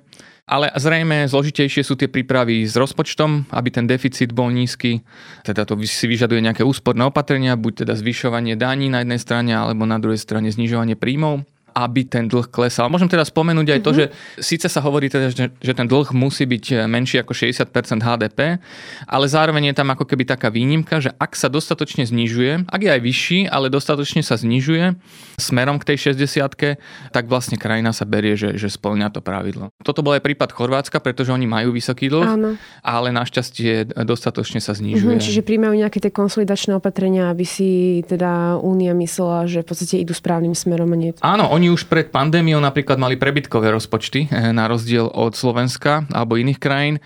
Ale 0.51 0.67
zrejme 0.75 1.31
zložitejšie 1.31 1.79
sú 1.79 1.95
tie 1.95 2.11
prípravy 2.11 2.67
s 2.67 2.75
rozpočtom, 2.75 3.47
aby 3.55 3.71
ten 3.71 3.87
deficit 3.87 4.35
bol 4.35 4.51
nízky. 4.51 4.99
Teda 5.47 5.63
to 5.63 5.79
si 5.87 6.11
vyžaduje 6.11 6.43
nejaké 6.43 6.67
úsporné 6.67 7.07
opatrenia, 7.07 7.55
buď 7.55 7.87
teda 7.87 7.95
zvyšovanie 7.95 8.59
daní 8.59 8.91
na 8.91 8.99
jednej 8.99 9.21
strane, 9.21 9.55
alebo 9.55 9.87
na 9.87 9.95
druhej 9.95 10.19
strane 10.19 10.51
znižovanie 10.51 10.99
príjmov 10.99 11.47
aby 11.73 12.07
ten 12.07 12.27
dlh 12.27 12.47
klesal. 12.51 12.91
Môžem 12.91 13.07
teda 13.07 13.23
spomenúť 13.23 13.67
aj 13.77 13.79
to, 13.81 13.91
mm-hmm. 13.95 14.11
že 14.11 14.43
síce 14.43 14.67
sa 14.67 14.79
hovorí 14.83 15.07
teda, 15.07 15.31
že, 15.31 15.51
že 15.55 15.73
ten 15.73 15.87
dlh 15.87 16.11
musí 16.13 16.45
byť 16.45 16.65
eh, 16.71 16.77
menší 16.85 17.23
ako 17.23 17.33
60% 17.33 17.71
HDP, 18.03 18.59
ale 19.07 19.25
zároveň 19.25 19.71
je 19.71 19.75
tam 19.79 19.89
ako 19.91 20.05
keby 20.05 20.27
taká 20.27 20.51
výnimka, 20.51 20.99
že 20.99 21.11
ak 21.15 21.33
sa 21.33 21.47
dostatočne 21.47 22.03
znižuje, 22.07 22.67
ak 22.67 22.81
je 22.81 22.91
aj 22.91 23.01
vyšší, 23.01 23.39
ale 23.47 23.71
dostatočne 23.71 24.21
sa 24.21 24.35
znižuje 24.35 24.95
smerom 25.41 25.81
k 25.81 25.93
tej 25.93 26.13
60 26.13 26.77
tak 27.11 27.25
vlastne 27.27 27.57
krajina 27.57 27.95
sa 27.95 28.05
berie, 28.05 28.37
že, 28.37 28.57
že 28.57 28.67
splňa 28.69 29.13
to 29.13 29.21
pravidlo. 29.23 29.73
Toto 29.81 30.01
bol 30.01 30.17
aj 30.17 30.23
prípad 30.25 30.53
Chorvátska, 30.53 31.01
pretože 31.01 31.33
oni 31.33 31.45
majú 31.49 31.73
vysoký 31.73 32.09
dlh, 32.09 32.27
Áno. 32.27 32.49
ale 32.81 33.09
našťastie 33.13 33.93
dostatočne 34.05 34.59
sa 34.61 34.73
znižuje. 34.73 35.17
Mm-hmm, 35.17 35.25
čiže 35.25 35.41
príjmajú 35.45 35.73
nejaké 35.77 35.99
tie 36.01 36.13
konsolidačné 36.13 36.77
opatrenia, 36.77 37.29
aby 37.29 37.45
si 37.45 38.01
teda 38.05 38.61
Únia 38.61 38.93
myslela, 38.97 39.49
že 39.49 39.63
v 39.63 39.67
podstate 39.67 40.01
idú 40.01 40.13
správnym 40.13 40.53
smerom 40.53 40.91
a 40.93 40.97
nie. 40.97 41.11
Áno, 41.21 41.49
oni 41.61 41.69
už 41.69 41.85
pred 41.85 42.09
pandémiou 42.09 42.57
napríklad 42.57 42.97
mali 42.97 43.21
prebytkové 43.21 43.69
rozpočty, 43.69 44.25
na 44.33 44.65
rozdiel 44.65 45.05
od 45.05 45.37
Slovenska 45.37 46.09
alebo 46.09 46.33
iných 46.33 46.57
krajín 46.57 46.97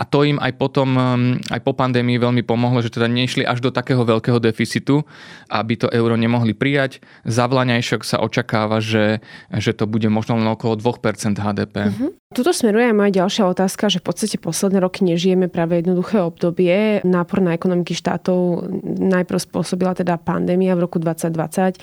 a 0.00 0.08
to 0.08 0.24
im 0.24 0.40
aj 0.40 0.56
potom, 0.56 0.96
um, 0.96 1.36
aj 1.52 1.60
po 1.60 1.76
pandémii 1.76 2.16
veľmi 2.16 2.40
pomohlo, 2.40 2.80
že 2.80 2.88
teda 2.88 3.04
nešli 3.04 3.44
až 3.44 3.60
do 3.60 3.68
takého 3.68 4.00
veľkého 4.00 4.40
deficitu, 4.40 5.04
aby 5.52 5.76
to 5.76 5.92
euro 5.92 6.16
nemohli 6.16 6.56
prijať. 6.56 7.04
Za 7.28 7.44
vlaňajšok 7.44 8.00
sa 8.00 8.24
očakáva, 8.24 8.80
že, 8.80 9.20
že 9.52 9.76
to 9.76 9.84
bude 9.84 10.08
možno 10.08 10.40
len 10.40 10.48
okolo 10.48 10.80
2% 10.80 11.36
HDP. 11.36 11.76
Uh-huh. 11.92 12.16
Tuto 12.30 12.54
smeruje 12.54 12.86
aj 12.86 12.94
moja 12.94 13.10
ďalšia 13.10 13.42
otázka, 13.50 13.90
že 13.90 13.98
v 13.98 14.06
podstate 14.06 14.38
posledné 14.38 14.78
roky 14.78 15.02
nežijeme 15.02 15.50
práve 15.50 15.82
jednoduché 15.82 16.22
obdobie. 16.22 17.02
Nápor 17.02 17.42
na 17.42 17.58
ekonomiky 17.58 17.90
štátov 17.90 18.70
najprv 18.86 19.50
spôsobila 19.50 19.98
teda 19.98 20.14
pandémia 20.14 20.78
v 20.78 20.86
roku 20.86 21.02
2020. 21.02 21.82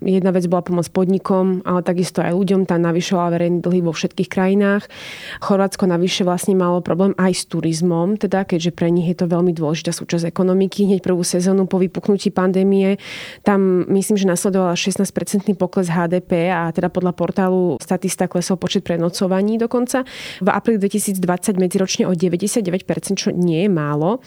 Jedna 0.00 0.32
vec 0.32 0.48
bola 0.48 0.64
pomoc 0.64 0.88
podnikom, 0.88 1.60
ale 1.68 1.84
takisto 1.84 2.24
aj 2.24 2.32
ľuďom. 2.32 2.64
Tá 2.64 2.80
navyšovala 2.80 3.36
verejný 3.36 3.60
dlhy 3.60 3.84
vo 3.84 3.92
všetkých 3.92 4.32
krajinách. 4.32 4.88
Chorvátsko 5.44 5.84
navyše 5.84 6.24
vlastne 6.24 6.56
malo 6.56 6.80
problém 6.80 7.12
aj 7.20 7.32
s 7.36 7.44
turizmom, 7.52 8.16
teda 8.16 8.48
keďže 8.48 8.72
pre 8.72 8.88
nich 8.88 9.12
je 9.12 9.20
to 9.20 9.28
veľmi 9.28 9.52
dôležitá 9.52 9.92
súčasť 9.92 10.24
ekonomiky. 10.24 10.88
Hneď 10.88 11.04
prvú 11.04 11.20
sezónu 11.20 11.68
po 11.68 11.76
vypuknutí 11.76 12.32
pandémie 12.32 12.96
tam 13.44 13.84
myslím, 13.92 14.16
že 14.16 14.24
nasledovala 14.24 14.72
16-percentný 14.72 15.52
pokles 15.60 15.92
HDP 15.92 16.48
a 16.48 16.72
teda 16.72 16.88
podľa 16.88 17.12
portálu 17.12 17.76
statista 17.76 18.24
klesol 18.24 18.56
počet 18.56 18.80
prenocovaní 18.80 19.60
dokonca. 19.60 20.08
V 20.40 20.48
apríli 20.48 20.80
2020 20.80 21.20
medziročne 21.60 22.08
o 22.08 22.16
99%, 22.16 23.20
čo 23.20 23.28
nie 23.36 23.68
je 23.68 23.70
málo. 23.70 24.24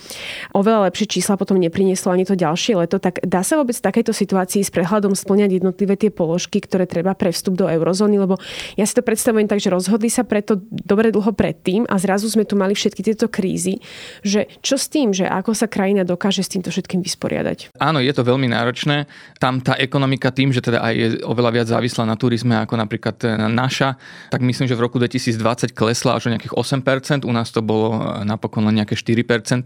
Oveľa 0.54 0.94
lepšie 0.94 1.18
čísla 1.18 1.34
potom 1.42 1.58
neprinieslo 1.58 2.14
ani 2.14 2.30
to 2.30 2.38
ďalšie 2.38 2.78
leto. 2.78 3.02
Tak 3.02 3.26
dá 3.26 3.42
sa 3.42 3.58
vôbec 3.58 3.74
v 3.74 3.84
takejto 3.90 4.14
situácii 4.14 4.62
s 4.62 4.70
prehľadom 4.70 5.18
splňať 5.18 5.64
jednotlivé 5.64 5.98
tie 5.98 6.14
položky, 6.14 6.62
ktoré 6.62 6.86
treba 6.86 7.18
pre 7.18 7.34
vstup 7.34 7.58
do 7.58 7.66
eurozóny? 7.66 8.22
Lebo 8.22 8.38
ja 8.78 8.86
si 8.86 8.94
to 8.94 9.02
predstavujem 9.02 9.50
tak, 9.50 9.64
že 9.64 9.74
rozhodli 9.74 10.14
sa 10.14 10.22
preto 10.22 10.62
dobre 10.70 11.10
dlho 11.10 11.32
predtým 11.34 11.88
a 11.90 11.96
zrazu 11.98 12.30
sme 12.30 12.44
tu 12.44 12.60
mali 12.60 12.76
všetky 12.76 13.02
tie 13.02 13.15
tieto 13.16 13.32
krízy, 13.32 13.80
že 14.28 14.52
čo 14.60 14.76
s 14.76 14.92
tým, 14.92 15.16
že 15.16 15.24
ako 15.24 15.56
sa 15.56 15.72
krajina 15.72 16.04
dokáže 16.04 16.44
s 16.44 16.52
týmto 16.52 16.68
všetkým 16.68 17.00
vysporiadať? 17.00 17.72
Áno, 17.80 18.04
je 18.04 18.12
to 18.12 18.28
veľmi 18.28 18.52
náročné. 18.52 19.08
Tam 19.40 19.64
tá 19.64 19.80
ekonomika 19.80 20.36
tým, 20.36 20.52
že 20.52 20.60
teda 20.60 20.84
aj 20.84 20.94
je 20.94 21.08
oveľa 21.24 21.52
viac 21.56 21.68
závislá 21.72 22.04
na 22.04 22.20
turizme 22.20 22.60
ako 22.60 22.76
napríklad 22.76 23.16
e, 23.24 23.40
naša, 23.48 23.96
tak 24.28 24.44
myslím, 24.44 24.68
že 24.68 24.76
v 24.76 24.84
roku 24.84 25.00
2020 25.00 25.72
klesla 25.72 26.20
až 26.20 26.28
o 26.28 26.34
nejakých 26.36 26.52
8%, 26.52 27.24
u 27.24 27.32
nás 27.32 27.56
to 27.56 27.64
bolo 27.64 27.96
e, 27.96 28.28
napokon 28.28 28.68
len 28.68 28.84
nejaké 28.84 29.00
4%, 29.00 29.64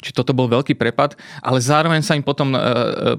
či 0.00 0.10
toto 0.14 0.32
bol 0.32 0.48
veľký 0.48 0.78
prepad, 0.78 1.18
ale 1.44 1.58
zároveň 1.60 2.00
sa 2.00 2.16
im 2.16 2.24
potom 2.24 2.56
e, 2.56 2.58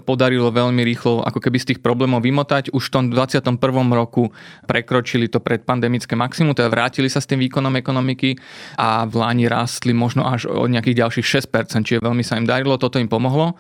podarilo 0.01 0.49
veľmi 0.49 0.81
rýchlo 0.81 1.21
ako 1.21 1.37
keby 1.37 1.57
z 1.61 1.65
tých 1.75 1.79
problémov 1.83 2.25
vymotať. 2.25 2.73
Už 2.73 2.89
v 2.89 2.93
tom 2.95 3.03
21. 3.13 3.59
roku 3.93 4.33
prekročili 4.65 5.29
to 5.29 5.37
predpandemické 5.37 6.17
maximum, 6.17 6.57
teda 6.57 6.71
vrátili 6.71 7.11
sa 7.11 7.21
s 7.21 7.27
tým 7.27 7.43
výkonom 7.45 7.75
ekonomiky 7.75 8.39
a 8.79 9.03
v 9.03 9.13
Láni 9.19 9.45
rástli 9.49 9.91
možno 9.91 10.29
až 10.29 10.45
o 10.45 10.69
nejakých 10.69 11.01
ďalších 11.01 11.49
6%, 11.49 11.81
čiže 11.81 12.05
veľmi 12.05 12.21
sa 12.21 12.37
im 12.37 12.45
darilo, 12.45 12.77
toto 12.77 13.01
im 13.01 13.09
pomohlo. 13.09 13.57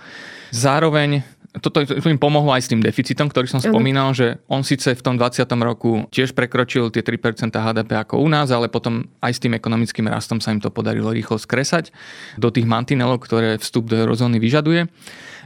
Zároveň 0.53 1.25
toto 1.49 1.81
im 1.81 2.21
pomohlo 2.21 2.53
aj 2.53 2.61
s 2.61 2.69
tým 2.69 2.77
deficitom, 2.77 3.25
ktorý 3.25 3.49
som 3.49 3.57
spomínal, 3.57 4.13
že 4.13 4.37
on 4.45 4.61
síce 4.61 4.93
v 4.93 5.01
tom 5.01 5.17
20. 5.17 5.49
roku 5.65 6.05
tiež 6.13 6.37
prekročil 6.37 6.93
tie 6.93 7.01
3% 7.01 7.49
HDP 7.49 7.97
ako 8.05 8.21
u 8.21 8.29
nás, 8.29 8.53
ale 8.53 8.69
potom 8.69 9.09
aj 9.17 9.33
s 9.33 9.41
tým 9.41 9.57
ekonomickým 9.57 10.05
rastom 10.05 10.37
sa 10.37 10.53
im 10.53 10.61
to 10.61 10.69
podarilo 10.69 11.09
rýchlo 11.09 11.41
skresať 11.41 11.89
do 12.37 12.53
tých 12.53 12.69
mantinelov, 12.69 13.25
ktoré 13.25 13.57
vstup 13.57 13.89
do 13.89 13.97
eurozóny 13.97 14.37
vyžaduje. 14.37 14.93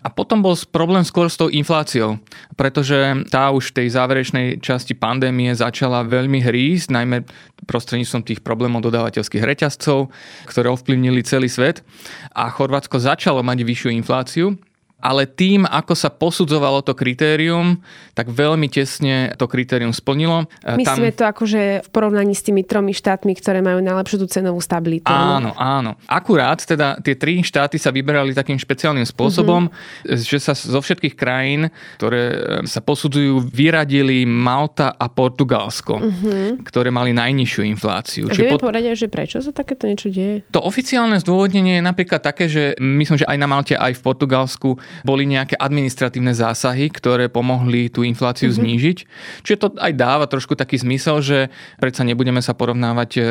A 0.04 0.12
potom 0.12 0.44
bol 0.44 0.52
problém 0.68 1.08
skôr 1.08 1.32
s 1.32 1.40
tou 1.40 1.48
infláciou, 1.48 2.20
pretože 2.60 3.24
tá 3.32 3.48
už 3.56 3.72
v 3.72 3.76
tej 3.80 3.88
záverečnej 3.96 4.60
časti 4.60 4.92
pandémie 4.92 5.56
začala 5.56 6.04
veľmi 6.04 6.44
hrísť, 6.44 6.92
najmä 6.92 7.24
prostredníctvom 7.64 8.28
tých 8.28 8.44
problémov 8.44 8.84
dodávateľských 8.84 9.48
reťazcov, 9.48 10.12
ktoré 10.52 10.68
ovplyvnili 10.68 11.24
celý 11.24 11.48
svet. 11.48 11.88
A 12.36 12.52
Chorvátsko 12.52 13.00
začalo 13.00 13.40
mať 13.48 13.64
vyššiu 13.64 13.90
infláciu, 13.96 14.60
ale 15.04 15.28
tým, 15.28 15.68
ako 15.68 15.92
sa 16.00 16.08
posudzovalo 16.08 16.80
to 16.80 16.96
kritérium, 16.96 17.84
tak 18.16 18.32
veľmi 18.32 18.72
tesne 18.72 19.36
to 19.36 19.52
kritérium 19.52 19.92
splnilo. 19.92 20.48
E, 20.64 20.80
Myslíme 20.80 21.12
Tam... 21.12 21.20
to 21.20 21.24
akože 21.36 21.62
v 21.84 21.90
porovnaní 21.92 22.32
s 22.32 22.48
tými 22.48 22.64
tromi 22.64 22.96
štátmi, 22.96 23.36
ktoré 23.36 23.60
majú 23.60 23.84
najlepšiu 23.84 24.24
tú 24.24 24.28
cenovú 24.32 24.64
stabilitu. 24.64 25.12
Áno, 25.12 25.52
áno. 25.60 26.00
Akurát 26.08 26.64
teda 26.64 26.96
tie 27.04 27.20
tri 27.20 27.44
štáty 27.44 27.76
sa 27.76 27.92
vyberali 27.92 28.32
takým 28.32 28.56
špeciálnym 28.56 29.04
spôsobom, 29.04 29.68
mm-hmm. 29.68 30.24
že 30.24 30.40
sa 30.40 30.56
zo 30.56 30.80
všetkých 30.80 31.20
krajín, 31.20 31.68
ktoré 32.00 32.22
e, 32.32 32.38
sa 32.64 32.80
posudzujú, 32.80 33.44
vyradili 33.52 34.24
Malta 34.24 34.96
a 34.96 35.12
Portugalsko, 35.12 36.00
mm-hmm. 36.00 36.64
ktoré 36.64 36.88
mali 36.96 37.12
najnižšiu 37.12 37.62
infláciu. 37.68 38.32
A 38.32 38.34
vieme 38.38 38.56
pod... 38.56 38.72
povedať, 38.72 38.96
že 38.96 39.12
prečo 39.12 39.44
sa 39.44 39.52
takéto 39.52 39.84
niečo 39.90 40.08
deje? 40.08 40.48
To 40.56 40.64
oficiálne 40.64 41.20
zdôvodnenie 41.20 41.82
je 41.82 41.84
napríklad 41.84 42.24
také, 42.24 42.48
že 42.48 42.78
myslím, 42.80 43.20
že 43.20 43.28
aj 43.28 43.38
na 43.42 43.48
Malte, 43.50 43.76
aj 43.76 44.00
v 44.00 44.02
Portugalsku 44.06 44.70
boli 45.02 45.26
nejaké 45.26 45.58
administratívne 45.58 46.38
zásahy, 46.38 46.94
ktoré 46.94 47.34
pomohli 47.34 47.90
tú 47.90 48.06
infláciu 48.06 48.54
mm-hmm. 48.54 48.62
znížiť. 48.62 48.98
Čiže 49.42 49.58
to 49.58 49.68
aj 49.82 49.94
dáva 49.98 50.26
trošku 50.30 50.54
taký 50.54 50.78
zmysel, 50.78 51.26
že 51.26 51.40
predsa 51.82 52.06
nebudeme 52.06 52.40
sa 52.46 52.54
porovnávať 52.54 53.10
e, 53.18 53.22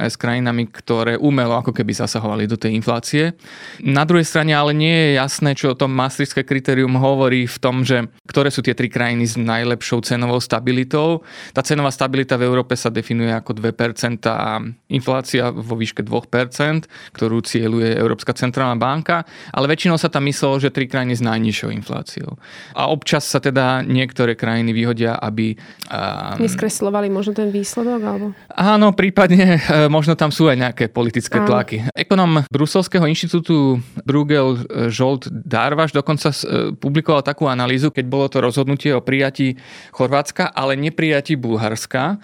s 0.00 0.16
krajinami, 0.16 0.72
ktoré 0.72 1.20
umelo 1.20 1.60
ako 1.60 1.76
keby 1.76 1.92
zasahovali 1.92 2.48
do 2.48 2.56
tej 2.56 2.72
inflácie. 2.76 3.36
Na 3.84 4.08
druhej 4.08 4.24
strane 4.24 4.56
ale 4.56 4.72
nie 4.72 4.92
je 4.92 5.10
jasné, 5.20 5.52
čo 5.52 5.76
to 5.76 5.90
maastrichtské 5.90 6.46
kritérium 6.46 6.96
hovorí 6.96 7.44
v 7.44 7.56
tom, 7.60 7.82
že 7.84 8.08
ktoré 8.30 8.48
sú 8.48 8.62
tie 8.62 8.76
tri 8.76 8.86
krajiny 8.86 9.26
s 9.26 9.34
najlepšou 9.34 10.04
cenovou 10.06 10.38
stabilitou. 10.38 11.26
Tá 11.50 11.60
cenová 11.66 11.90
stabilita 11.90 12.38
v 12.38 12.46
Európe 12.46 12.78
sa 12.78 12.92
definuje 12.92 13.34
ako 13.34 13.58
2% 13.58 14.22
a 14.30 14.62
inflácia 14.90 15.50
vo 15.50 15.74
výške 15.74 16.06
2%, 16.06 16.86
ktorú 17.16 17.42
cieľuje 17.42 17.96
Európska 17.98 18.36
centrálna 18.36 18.78
banka, 18.78 19.26
ale 19.50 19.70
väčšinou 19.70 19.98
sa 19.98 20.12
tam 20.12 20.26
myslelo, 20.28 20.60
že 20.62 20.74
tri 20.74 20.86
krajiny 20.86 21.09
krajiny 21.10 21.18
s 21.18 21.22
najnižšou 21.26 21.70
infláciou. 21.74 22.38
A 22.78 22.86
občas 22.86 23.26
sa 23.26 23.42
teda 23.42 23.82
niektoré 23.82 24.38
krajiny 24.38 24.70
vyhodia, 24.70 25.18
aby... 25.18 25.58
Um, 25.90 26.38
Neskreslovali 26.38 27.10
možno 27.10 27.34
ten 27.34 27.50
výsledok? 27.50 28.00
Alebo? 28.00 28.26
Áno, 28.54 28.94
prípadne 28.94 29.58
e, 29.58 29.90
možno 29.90 30.14
tam 30.14 30.30
sú 30.30 30.46
aj 30.46 30.56
nejaké 30.56 30.84
politické 30.86 31.42
áno. 31.42 31.50
tlaky. 31.50 31.90
Ekonom 31.98 32.46
Bruselského 32.46 33.02
inštitútu 33.10 33.82
Bruegel 34.06 34.62
Žolt 34.90 35.26
Darvaš 35.30 35.90
dokonca 35.90 36.30
e, 36.30 36.70
publikoval 36.78 37.26
takú 37.26 37.50
analýzu, 37.50 37.90
keď 37.90 38.04
bolo 38.06 38.26
to 38.30 38.38
rozhodnutie 38.38 38.94
o 38.94 39.02
prijatí 39.02 39.58
Chorvátska, 39.90 40.54
ale 40.54 40.78
neprijatí 40.78 41.34
Bulharska, 41.34 42.22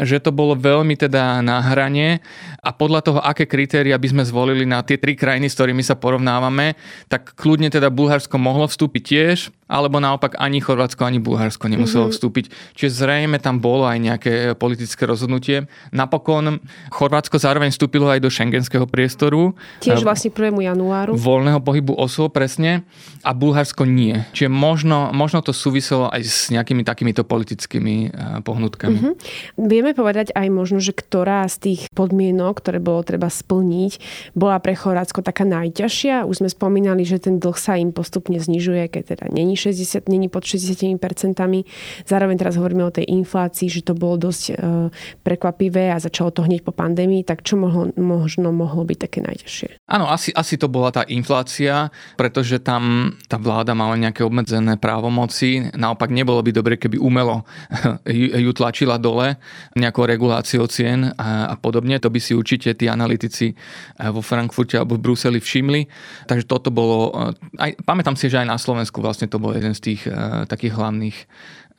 že 0.00 0.18
to 0.20 0.32
bolo 0.32 0.56
veľmi 0.56 0.96
teda 0.96 1.44
na 1.44 1.60
hrane 1.60 2.24
a 2.60 2.70
podľa 2.72 3.00
toho, 3.04 3.20
aké 3.20 3.44
kritéria 3.44 4.00
by 4.00 4.08
sme 4.08 4.22
zvolili 4.24 4.64
na 4.64 4.80
tie 4.80 4.96
tri 4.96 5.12
krajiny, 5.16 5.48
s 5.48 5.56
ktorými 5.56 5.84
sa 5.84 5.96
porovnávame, 5.96 6.76
tak 7.12 7.36
kľudne 7.36 7.68
teda 7.68 7.92
Bulharsko 7.92 8.40
mohlo 8.40 8.64
vstúpiť 8.64 9.02
tiež, 9.04 9.38
alebo 9.70 10.02
naopak 10.02 10.34
ani 10.42 10.58
Chorvátsko, 10.58 11.06
ani 11.06 11.22
Bulharsko 11.22 11.70
nemuselo 11.70 12.10
mm-hmm. 12.10 12.18
vstúpiť. 12.18 12.44
Čiže 12.74 13.06
zrejme 13.06 13.38
tam 13.38 13.62
bolo 13.62 13.86
aj 13.86 13.98
nejaké 14.02 14.32
politické 14.58 15.06
rozhodnutie. 15.06 15.70
Napokon 15.94 16.58
Chorvátsko 16.90 17.38
zároveň 17.38 17.70
vstúpilo 17.70 18.10
aj 18.10 18.18
do 18.18 18.26
šengenského 18.26 18.90
priestoru. 18.90 19.54
Tiež 19.78 20.02
vlastne 20.02 20.34
1. 20.34 20.50
januáru. 20.58 21.14
Voľného 21.14 21.62
pohybu 21.62 21.94
osôb, 21.94 22.34
presne. 22.34 22.82
A 23.22 23.30
Bulharsko 23.30 23.86
nie. 23.86 24.26
Čiže 24.34 24.50
možno, 24.50 25.14
možno 25.14 25.38
to 25.38 25.54
súviselo 25.54 26.10
aj 26.10 26.22
s 26.26 26.38
nejakými 26.50 26.82
takýmito 26.82 27.22
politickými 27.22 28.10
pohnutkami. 28.42 28.98
Mm-hmm. 28.98 29.14
Vieme 29.70 29.94
povedať 29.94 30.34
aj 30.34 30.50
možno, 30.50 30.82
že 30.82 30.90
ktorá 30.90 31.46
z 31.46 31.56
tých 31.70 31.80
podmienok, 31.94 32.58
ktoré 32.58 32.82
bolo 32.82 33.06
treba 33.06 33.30
splniť, 33.30 34.02
bola 34.34 34.58
pre 34.58 34.74
Chorvátsko 34.74 35.22
taká 35.22 35.46
najťažšia. 35.46 36.26
Už 36.26 36.42
sme 36.42 36.50
spomínali, 36.50 37.06
že 37.06 37.20
ten 37.20 37.38
dlh 37.38 37.54
sa 37.54 37.76
im 37.76 37.92
postupne 37.92 38.40
znižuje, 38.40 38.88
keď 38.88 39.02
teda 39.14 39.26
není 39.30 39.59
60, 39.60 40.08
není 40.08 40.32
pod 40.32 40.48
60%. 40.48 40.96
Zároveň 42.08 42.36
teraz 42.40 42.56
hovoríme 42.56 42.88
o 42.88 42.92
tej 42.94 43.04
inflácii, 43.12 43.68
že 43.68 43.84
to 43.84 43.92
bolo 43.92 44.16
dosť 44.16 44.44
e, 44.50 44.54
prekvapivé 45.20 45.92
a 45.92 46.00
začalo 46.00 46.32
to 46.32 46.48
hneď 46.48 46.64
po 46.64 46.72
pandémii, 46.72 47.26
tak 47.28 47.44
čo 47.44 47.60
mohlo, 47.60 47.92
možno 48.00 48.48
mohlo 48.56 48.88
byť 48.88 48.98
také 48.98 49.18
najťažšie? 49.20 49.84
Áno, 49.90 50.08
asi, 50.08 50.32
asi 50.32 50.56
to 50.56 50.70
bola 50.70 50.88
tá 50.88 51.02
inflácia, 51.10 51.92
pretože 52.16 52.62
tam 52.62 53.12
tá 53.26 53.36
vláda 53.36 53.76
mala 53.76 53.98
nejaké 54.00 54.24
obmedzené 54.24 54.78
právomoci. 54.78 55.74
Naopak 55.74 56.08
nebolo 56.08 56.40
by 56.40 56.50
dobre, 56.54 56.74
keby 56.80 56.96
umelo 56.96 57.44
ju 58.44 58.50
tlačila 58.54 58.96
dole 58.96 59.36
nejakou 59.76 60.06
reguláciou 60.06 60.70
cien 60.70 61.10
a, 61.18 61.52
a 61.52 61.54
podobne. 61.58 61.98
To 61.98 62.08
by 62.08 62.20
si 62.22 62.32
určite 62.32 62.72
tí 62.78 62.86
analytici 62.86 63.52
e, 63.52 63.54
vo 64.08 64.22
Frankfurte 64.22 64.78
alebo 64.78 64.96
v 64.96 65.10
Bruseli 65.10 65.42
všimli. 65.42 65.80
Takže 66.30 66.46
toto 66.46 66.70
bolo, 66.70 67.10
e, 67.10 67.60
aj, 67.60 67.70
pamätám 67.82 68.14
si, 68.14 68.30
že 68.30 68.40
aj 68.40 68.48
na 68.48 68.58
Slovensku 68.58 69.02
vlastne 69.02 69.26
to 69.26 69.42
bolo 69.42 69.49
bol 69.50 69.58
jeden 69.58 69.74
z 69.74 69.82
tých 69.82 70.06
uh, 70.06 70.46
takých 70.46 70.78
hlavných 70.78 71.18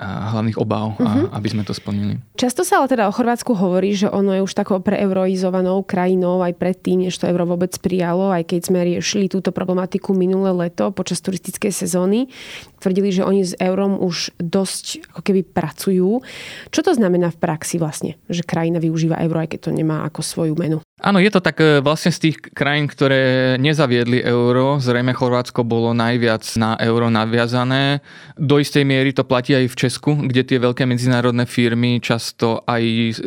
hlavných 0.01 0.57
obav, 0.57 0.97
uh-huh. 0.97 1.29
aby 1.29 1.47
sme 1.53 1.61
to 1.61 1.77
splnili. 1.77 2.17
Často 2.33 2.65
sa 2.65 2.81
ale 2.81 2.89
teda 2.89 3.05
o 3.05 3.13
Chorvátsku 3.13 3.53
hovorí, 3.53 3.93
že 3.93 4.09
ono 4.09 4.33
je 4.33 4.41
už 4.41 4.57
takou 4.57 4.81
preeuroizovanou 4.81 5.85
krajinou 5.85 6.41
aj 6.41 6.57
predtým, 6.57 7.05
než 7.05 7.21
to 7.21 7.29
euro 7.29 7.45
vôbec 7.45 7.69
prijalo, 7.77 8.33
aj 8.33 8.49
keď 8.49 8.61
sme 8.65 8.81
riešili 8.81 9.29
túto 9.29 9.53
problematiku 9.53 10.17
minulé 10.17 10.49
leto 10.57 10.89
počas 10.89 11.21
turistickej 11.21 11.69
sezóny. 11.69 12.33
Tvrdili, 12.81 13.13
že 13.13 13.21
oni 13.21 13.45
s 13.45 13.53
eurom 13.61 14.01
už 14.01 14.33
dosť 14.41 15.13
ako 15.13 15.21
keby 15.21 15.45
pracujú. 15.45 16.25
Čo 16.73 16.81
to 16.81 16.91
znamená 16.97 17.29
v 17.29 17.38
praxi 17.38 17.77
vlastne, 17.77 18.17
že 18.25 18.41
krajina 18.41 18.81
využíva 18.81 19.21
euro, 19.21 19.38
aj 19.45 19.53
keď 19.53 19.69
to 19.69 19.71
nemá 19.71 20.01
ako 20.09 20.25
svoju 20.25 20.57
menu? 20.57 20.81
Áno, 21.01 21.17
je 21.17 21.33
to 21.33 21.41
tak 21.41 21.57
e, 21.57 21.81
vlastne 21.81 22.13
z 22.13 22.29
tých 22.29 22.38
krajín, 22.53 22.85
ktoré 22.85 23.57
nezaviedli 23.57 24.21
euro. 24.21 24.77
Zrejme 24.77 25.17
Chorvátsko 25.17 25.65
bolo 25.65 25.97
najviac 25.97 26.45
na 26.61 26.77
euro 26.77 27.09
naviazané. 27.09 28.05
Do 28.38 28.61
istej 28.61 28.85
miery 28.85 29.09
to 29.09 29.25
platí 29.25 29.57
aj 29.57 29.65
v 29.65 29.79
Česku, 29.81 30.13
kde 30.13 30.45
tie 30.45 30.61
veľké 30.61 30.85
medzinárodné 30.85 31.50
firmy 31.50 31.97
často 32.05 32.61
aj 32.69 33.17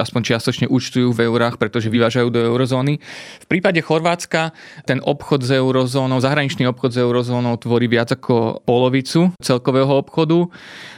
aspoň 0.00 0.20
čiastočne 0.32 0.66
účtujú 0.72 1.12
v 1.12 1.28
eurách, 1.28 1.60
pretože 1.60 1.92
vyvážajú 1.92 2.32
do 2.32 2.40
eurozóny. 2.40 2.96
V 3.44 3.46
prípade 3.52 3.84
Chorvátska 3.84 4.56
ten 4.88 5.04
obchod 5.04 5.44
s 5.44 5.52
eurozónou, 5.52 6.24
zahraničný 6.24 6.72
obchod 6.72 6.96
s 6.96 6.98
eurozónou 7.04 7.60
tvorí 7.60 7.84
viac 7.84 8.16
ako 8.16 8.64
polovicu 8.64 8.89
celkového 9.40 9.94
obchodu. 9.94 10.50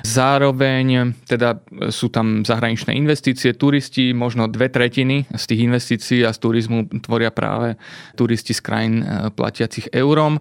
Zároveň 0.02 1.12
teda 1.28 1.61
sú 1.92 2.08
tam 2.08 2.42
zahraničné 2.42 2.96
investície, 2.96 3.54
turisti, 3.54 4.16
možno 4.16 4.49
dve 4.49 4.72
tretiny 4.72 5.28
z 5.30 5.44
tých 5.46 5.61
investícií 5.62 5.82
investícií 5.92 6.25
a 6.25 6.32
z 6.32 6.38
turizmu 6.38 6.78
tvoria 7.04 7.28
práve 7.28 7.76
turisti 8.16 8.56
z 8.56 8.61
krajín 8.64 8.94
e, 9.02 9.30
platiacich 9.34 9.90
eurom. 9.92 10.40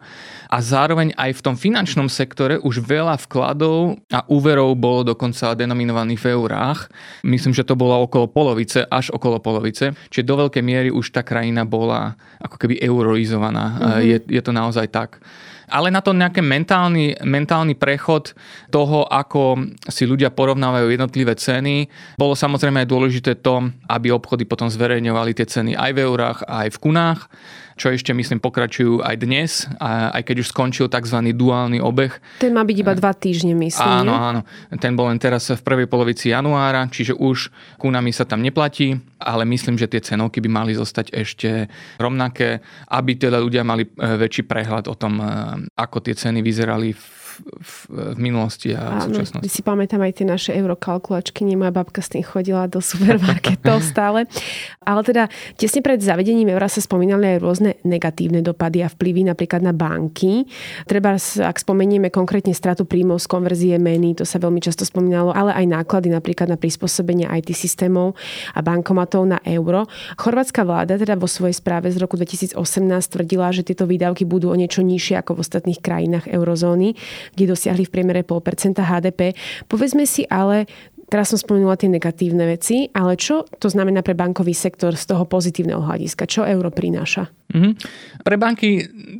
A 0.51 0.57
zároveň 0.61 1.11
aj 1.15 1.31
v 1.39 1.41
tom 1.41 1.55
finančnom 1.55 2.07
sektore 2.11 2.59
už 2.59 2.83
veľa 2.83 3.17
vkladov 3.25 3.99
a 4.11 4.21
úverov 4.27 4.75
bolo 4.75 5.15
dokonca 5.15 5.55
denominovaných 5.55 6.19
v 6.19 6.27
eurách. 6.35 6.91
Myslím, 7.23 7.55
že 7.55 7.67
to 7.67 7.79
bolo 7.79 8.03
okolo 8.03 8.27
polovice, 8.27 8.83
až 8.85 9.11
okolo 9.15 9.39
polovice. 9.39 9.95
Čiže 10.11 10.27
do 10.27 10.35
veľkej 10.47 10.63
miery 10.63 10.89
už 10.91 11.11
tá 11.11 11.23
krajina 11.23 11.63
bola 11.63 12.15
ako 12.43 12.55
keby 12.61 12.79
euroizovaná. 12.83 13.65
Mm-hmm. 13.71 14.01
Je, 14.05 14.17
je 14.39 14.41
to 14.43 14.51
naozaj 14.51 14.87
tak 14.91 15.19
ale 15.71 15.87
na 15.89 16.03
to 16.03 16.11
nejaký 16.11 16.43
mentálny, 16.43 17.15
mentálny 17.23 17.79
prechod 17.79 18.35
toho, 18.67 19.07
ako 19.07 19.71
si 19.87 20.03
ľudia 20.03 20.29
porovnávajú 20.35 20.91
jednotlivé 20.91 21.33
ceny. 21.39 21.87
Bolo 22.19 22.35
samozrejme 22.35 22.83
aj 22.83 22.91
dôležité 22.91 23.31
to, 23.39 23.71
aby 23.87 24.11
obchody 24.11 24.43
potom 24.43 24.67
zverejňovali 24.67 25.31
tie 25.31 25.47
ceny 25.47 25.79
aj 25.79 25.91
v 25.95 25.99
eurách, 26.03 26.39
aj 26.43 26.67
v 26.75 26.77
kunách 26.83 27.31
čo 27.75 27.91
ešte 27.91 28.11
myslím 28.11 28.39
pokračujú 28.39 29.03
aj 29.03 29.15
dnes, 29.21 29.51
aj 29.79 30.21
keď 30.25 30.43
už 30.43 30.51
skončil 30.51 30.87
tzv. 30.91 31.17
duálny 31.35 31.79
obeh. 31.79 32.11
Ten 32.39 32.55
má 32.55 32.63
byť 32.65 32.77
iba 32.77 32.93
dva 32.95 33.11
týždne, 33.15 33.53
myslím. 33.57 34.07
Áno, 34.07 34.13
áno. 34.13 34.41
Ten 34.79 34.95
bol 34.95 35.11
len 35.11 35.19
teraz 35.21 35.49
v 35.51 35.61
prvej 35.61 35.87
polovici 35.87 36.31
januára, 36.31 36.87
čiže 36.89 37.15
už 37.15 37.51
kunami 37.77 38.11
sa 38.15 38.27
tam 38.27 38.41
neplatí, 38.41 38.97
ale 39.21 39.45
myslím, 39.45 39.77
že 39.77 39.91
tie 39.91 40.01
cenovky 40.01 40.41
by 40.41 40.49
mali 40.49 40.71
zostať 40.73 41.13
ešte 41.13 41.69
rovnaké, 42.01 42.63
aby 42.89 43.11
teda 43.17 43.37
ľudia 43.37 43.61
mali 43.61 43.85
e, 43.85 43.89
väčší 43.97 44.49
prehľad 44.49 44.89
o 44.89 44.95
tom, 44.97 45.21
e, 45.21 45.25
ako 45.77 45.97
tie 46.01 46.17
ceny 46.17 46.41
vyzerali 46.41 46.93
v 46.97 47.20
v, 47.41 47.73
v 48.15 48.17
minulosti 48.17 48.71
a 48.73 49.01
v 49.01 49.11
súčasnosti. 49.11 49.49
si 49.49 49.61
pamätám 49.65 50.01
aj 50.01 50.13
tie 50.21 50.25
naše 50.25 50.51
eurokalkulačky, 50.53 51.43
nie 51.43 51.57
moja 51.57 51.73
babka 51.73 51.99
s 51.99 52.13
tým 52.13 52.23
chodila 52.23 52.69
do 52.69 52.79
supermarketov 52.89 53.81
stále. 53.81 54.29
Ale 54.81 55.01
teda 55.01 55.27
tesne 55.57 55.81
pred 55.81 56.01
zavedením 56.01 56.53
eura 56.53 56.69
sa 56.69 56.81
spomínali 56.81 57.35
aj 57.35 57.37
rôzne 57.41 57.71
negatívne 57.85 58.41
dopady 58.45 58.85
a 58.85 58.89
vplyvy 58.89 59.27
napríklad 59.29 59.61
na 59.65 59.73
banky. 59.73 60.45
Treba, 60.85 61.17
ak 61.21 61.57
spomenieme 61.57 62.13
konkrétne 62.13 62.53
stratu 62.53 62.85
príjmov 62.85 63.21
z 63.21 63.27
konverzie 63.29 63.75
meny, 63.77 64.17
to 64.17 64.25
sa 64.25 64.37
veľmi 64.41 64.61
často 64.61 64.85
spomínalo, 64.85 65.33
ale 65.33 65.53
aj 65.53 65.65
náklady 65.69 66.09
napríklad 66.13 66.49
na 66.49 66.57
prispôsobenie 66.57 67.29
IT 67.29 67.53
systémov 67.53 68.13
a 68.53 68.59
bankomatov 68.61 69.25
na 69.25 69.39
euro. 69.45 69.85
Chorvátska 70.17 70.65
vláda 70.65 70.97
teda 70.97 71.17
vo 71.17 71.29
svojej 71.29 71.55
správe 71.57 71.89
z 71.93 71.97
roku 72.01 72.17
2018 72.17 72.57
tvrdila, 73.11 73.53
že 73.53 73.65
tieto 73.65 73.85
výdavky 73.85 74.25
budú 74.25 74.53
o 74.53 74.55
niečo 74.57 74.81
nižšie 74.81 75.21
ako 75.21 75.37
v 75.37 75.39
ostatných 75.43 75.79
krajinách 75.79 76.25
eurozóny 76.29 76.93
kde 77.33 77.55
dosiahli 77.55 77.87
v 77.87 77.93
priemere 77.93 78.21
0,5% 78.23 78.79
HDP. 78.79 79.33
Povedzme 79.67 80.03
si 80.03 80.27
ale, 80.27 80.67
Teraz 81.11 81.27
som 81.27 81.35
spomenula 81.35 81.75
tie 81.75 81.91
negatívne 81.91 82.47
veci, 82.47 82.87
ale 82.95 83.19
čo 83.19 83.43
to 83.59 83.67
znamená 83.67 83.99
pre 83.99 84.15
bankový 84.15 84.55
sektor 84.55 84.95
z 84.95 85.11
toho 85.11 85.27
pozitívneho 85.27 85.83
hľadiska? 85.83 86.23
Čo 86.23 86.47
euro 86.47 86.71
prináša? 86.71 87.27
Mm-hmm. 87.51 87.73
Pre 88.23 88.35
banky 88.39 88.69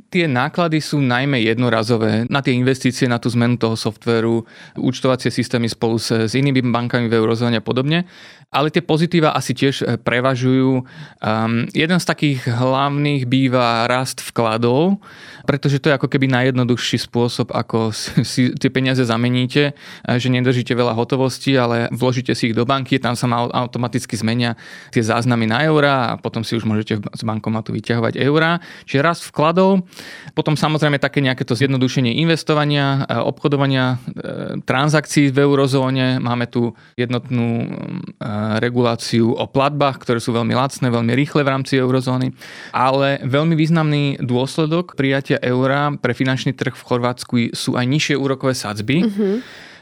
tie 0.08 0.24
náklady 0.24 0.80
sú 0.80 1.04
najmä 1.04 1.44
jednorazové 1.44 2.32
na 2.32 2.40
tie 2.40 2.56
investície, 2.56 3.12
na 3.12 3.20
tú 3.20 3.28
zmenu 3.36 3.60
toho 3.60 3.76
softvéru, 3.76 4.48
účtovacie 4.80 5.28
systémy 5.28 5.68
spolu 5.68 6.00
s, 6.00 6.16
s 6.16 6.32
inými 6.32 6.64
bankami 6.64 7.12
v 7.12 7.18
eurozóne 7.20 7.60
a 7.60 7.64
podobne. 7.64 8.08
Ale 8.52 8.68
tie 8.68 8.84
pozitíva 8.84 9.32
asi 9.32 9.56
tiež 9.56 9.76
e, 9.80 9.96
prevažujú. 9.96 10.84
Um, 11.24 11.72
jeden 11.72 12.00
z 12.04 12.06
takých 12.06 12.52
hlavných 12.52 13.24
býva 13.24 13.88
rast 13.88 14.20
vkladov, 14.20 15.00
pretože 15.48 15.80
to 15.80 15.88
je 15.88 15.96
ako 15.96 16.12
keby 16.12 16.28
najjednoduchší 16.28 17.00
spôsob, 17.00 17.56
ako 17.56 17.96
si 17.96 18.52
tie 18.52 18.68
peniaze 18.68 19.02
zameníte, 19.08 19.72
že 20.04 20.28
nedržíte 20.28 20.76
veľa 20.76 20.94
hotovosti, 21.00 21.56
ale 21.56 21.88
vložíte 21.96 22.36
si 22.36 22.52
ich 22.52 22.58
do 22.58 22.68
banky, 22.68 23.00
tam 23.00 23.16
sa 23.16 23.32
automaticky 23.32 24.20
zmenia 24.20 24.60
tie 24.92 25.00
záznamy 25.00 25.48
na 25.48 25.64
eurá 25.64 26.12
a 26.12 26.20
potom 26.20 26.44
si 26.44 26.60
už 26.60 26.68
môžete 26.68 27.00
z 27.00 27.22
bankomatu 27.24 27.72
vyťahovať 27.72 28.20
eurá. 28.20 28.60
Čiže 28.84 29.00
rast 29.06 29.24
vkladov, 29.32 29.88
potom 30.36 30.60
samozrejme 30.60 31.00
také 31.00 31.24
nejaké 31.24 31.48
to 31.48 31.56
zjednodušenie 31.56 32.20
investovania, 32.20 33.08
obchodovania, 33.08 33.96
e, 33.96 34.60
transakcií 34.68 35.32
v 35.32 35.38
eurozóne. 35.40 36.20
Máme 36.20 36.52
tu 36.52 36.76
jednotnú 37.00 37.72
reguláciu 38.60 39.34
o 39.36 39.46
platbách, 39.50 40.02
ktoré 40.02 40.20
sú 40.24 40.32
veľmi 40.32 40.56
lacné, 40.56 40.88
veľmi 40.90 41.14
rýchle 41.16 41.42
v 41.46 41.52
rámci 41.52 41.78
eurozóny, 41.78 42.34
ale 42.74 43.22
veľmi 43.26 43.54
významný 43.58 44.04
dôsledok 44.22 44.96
prijatia 44.96 45.38
eura 45.42 45.94
pre 45.98 46.16
finančný 46.16 46.56
trh 46.56 46.74
v 46.74 46.86
Chorvátsku 46.86 47.34
sú 47.56 47.76
aj 47.76 47.86
nižšie 47.88 48.16
úrokové 48.18 48.58
sadzby, 48.58 49.06
mm-hmm. 49.06 49.36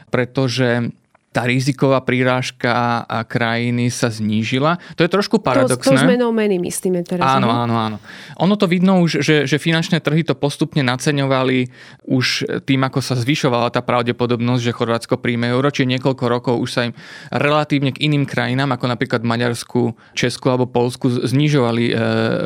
pretože 0.08 0.92
tá 1.30 1.46
riziková 1.46 2.02
prírážka 2.02 3.06
a 3.06 3.22
krajiny 3.22 3.86
sa 3.86 4.10
znížila. 4.10 4.82
To 4.98 5.06
je 5.06 5.10
trošku 5.10 5.38
paradoxné. 5.38 5.94
To, 5.94 5.94
to 5.94 6.02
zmenou 6.02 6.34
meny 6.34 6.58
myslíme 6.58 7.06
teraz. 7.06 7.22
Áno, 7.22 7.46
áno, 7.54 7.78
áno. 7.78 7.96
Ono 8.42 8.54
to 8.58 8.66
vidno 8.66 8.98
už, 8.98 9.22
že, 9.22 9.46
že 9.46 9.62
finančné 9.62 10.02
trhy 10.02 10.26
to 10.26 10.34
postupne 10.34 10.82
naceňovali 10.82 11.70
už 12.10 12.26
tým, 12.66 12.82
ako 12.82 12.98
sa 12.98 13.14
zvyšovala 13.14 13.70
tá 13.70 13.78
pravdepodobnosť, 13.78 14.62
že 14.62 14.74
Chorvátsko 14.74 15.22
príjme 15.22 15.46
euro, 15.54 15.70
čiže 15.70 15.94
niekoľko 15.94 16.24
rokov 16.26 16.54
už 16.58 16.70
sa 16.74 16.90
im 16.90 16.98
relatívne 17.30 17.94
k 17.94 18.10
iným 18.10 18.26
krajinám, 18.26 18.74
ako 18.74 18.90
napríklad 18.90 19.22
Maďarsku, 19.22 19.94
Česku 20.18 20.50
alebo 20.50 20.66
Polsku, 20.66 21.06
znižovali 21.06 21.84
e, 21.90 21.92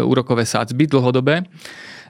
úrokové 0.04 0.44
sádzby 0.44 0.92
dlhodobé 0.92 1.48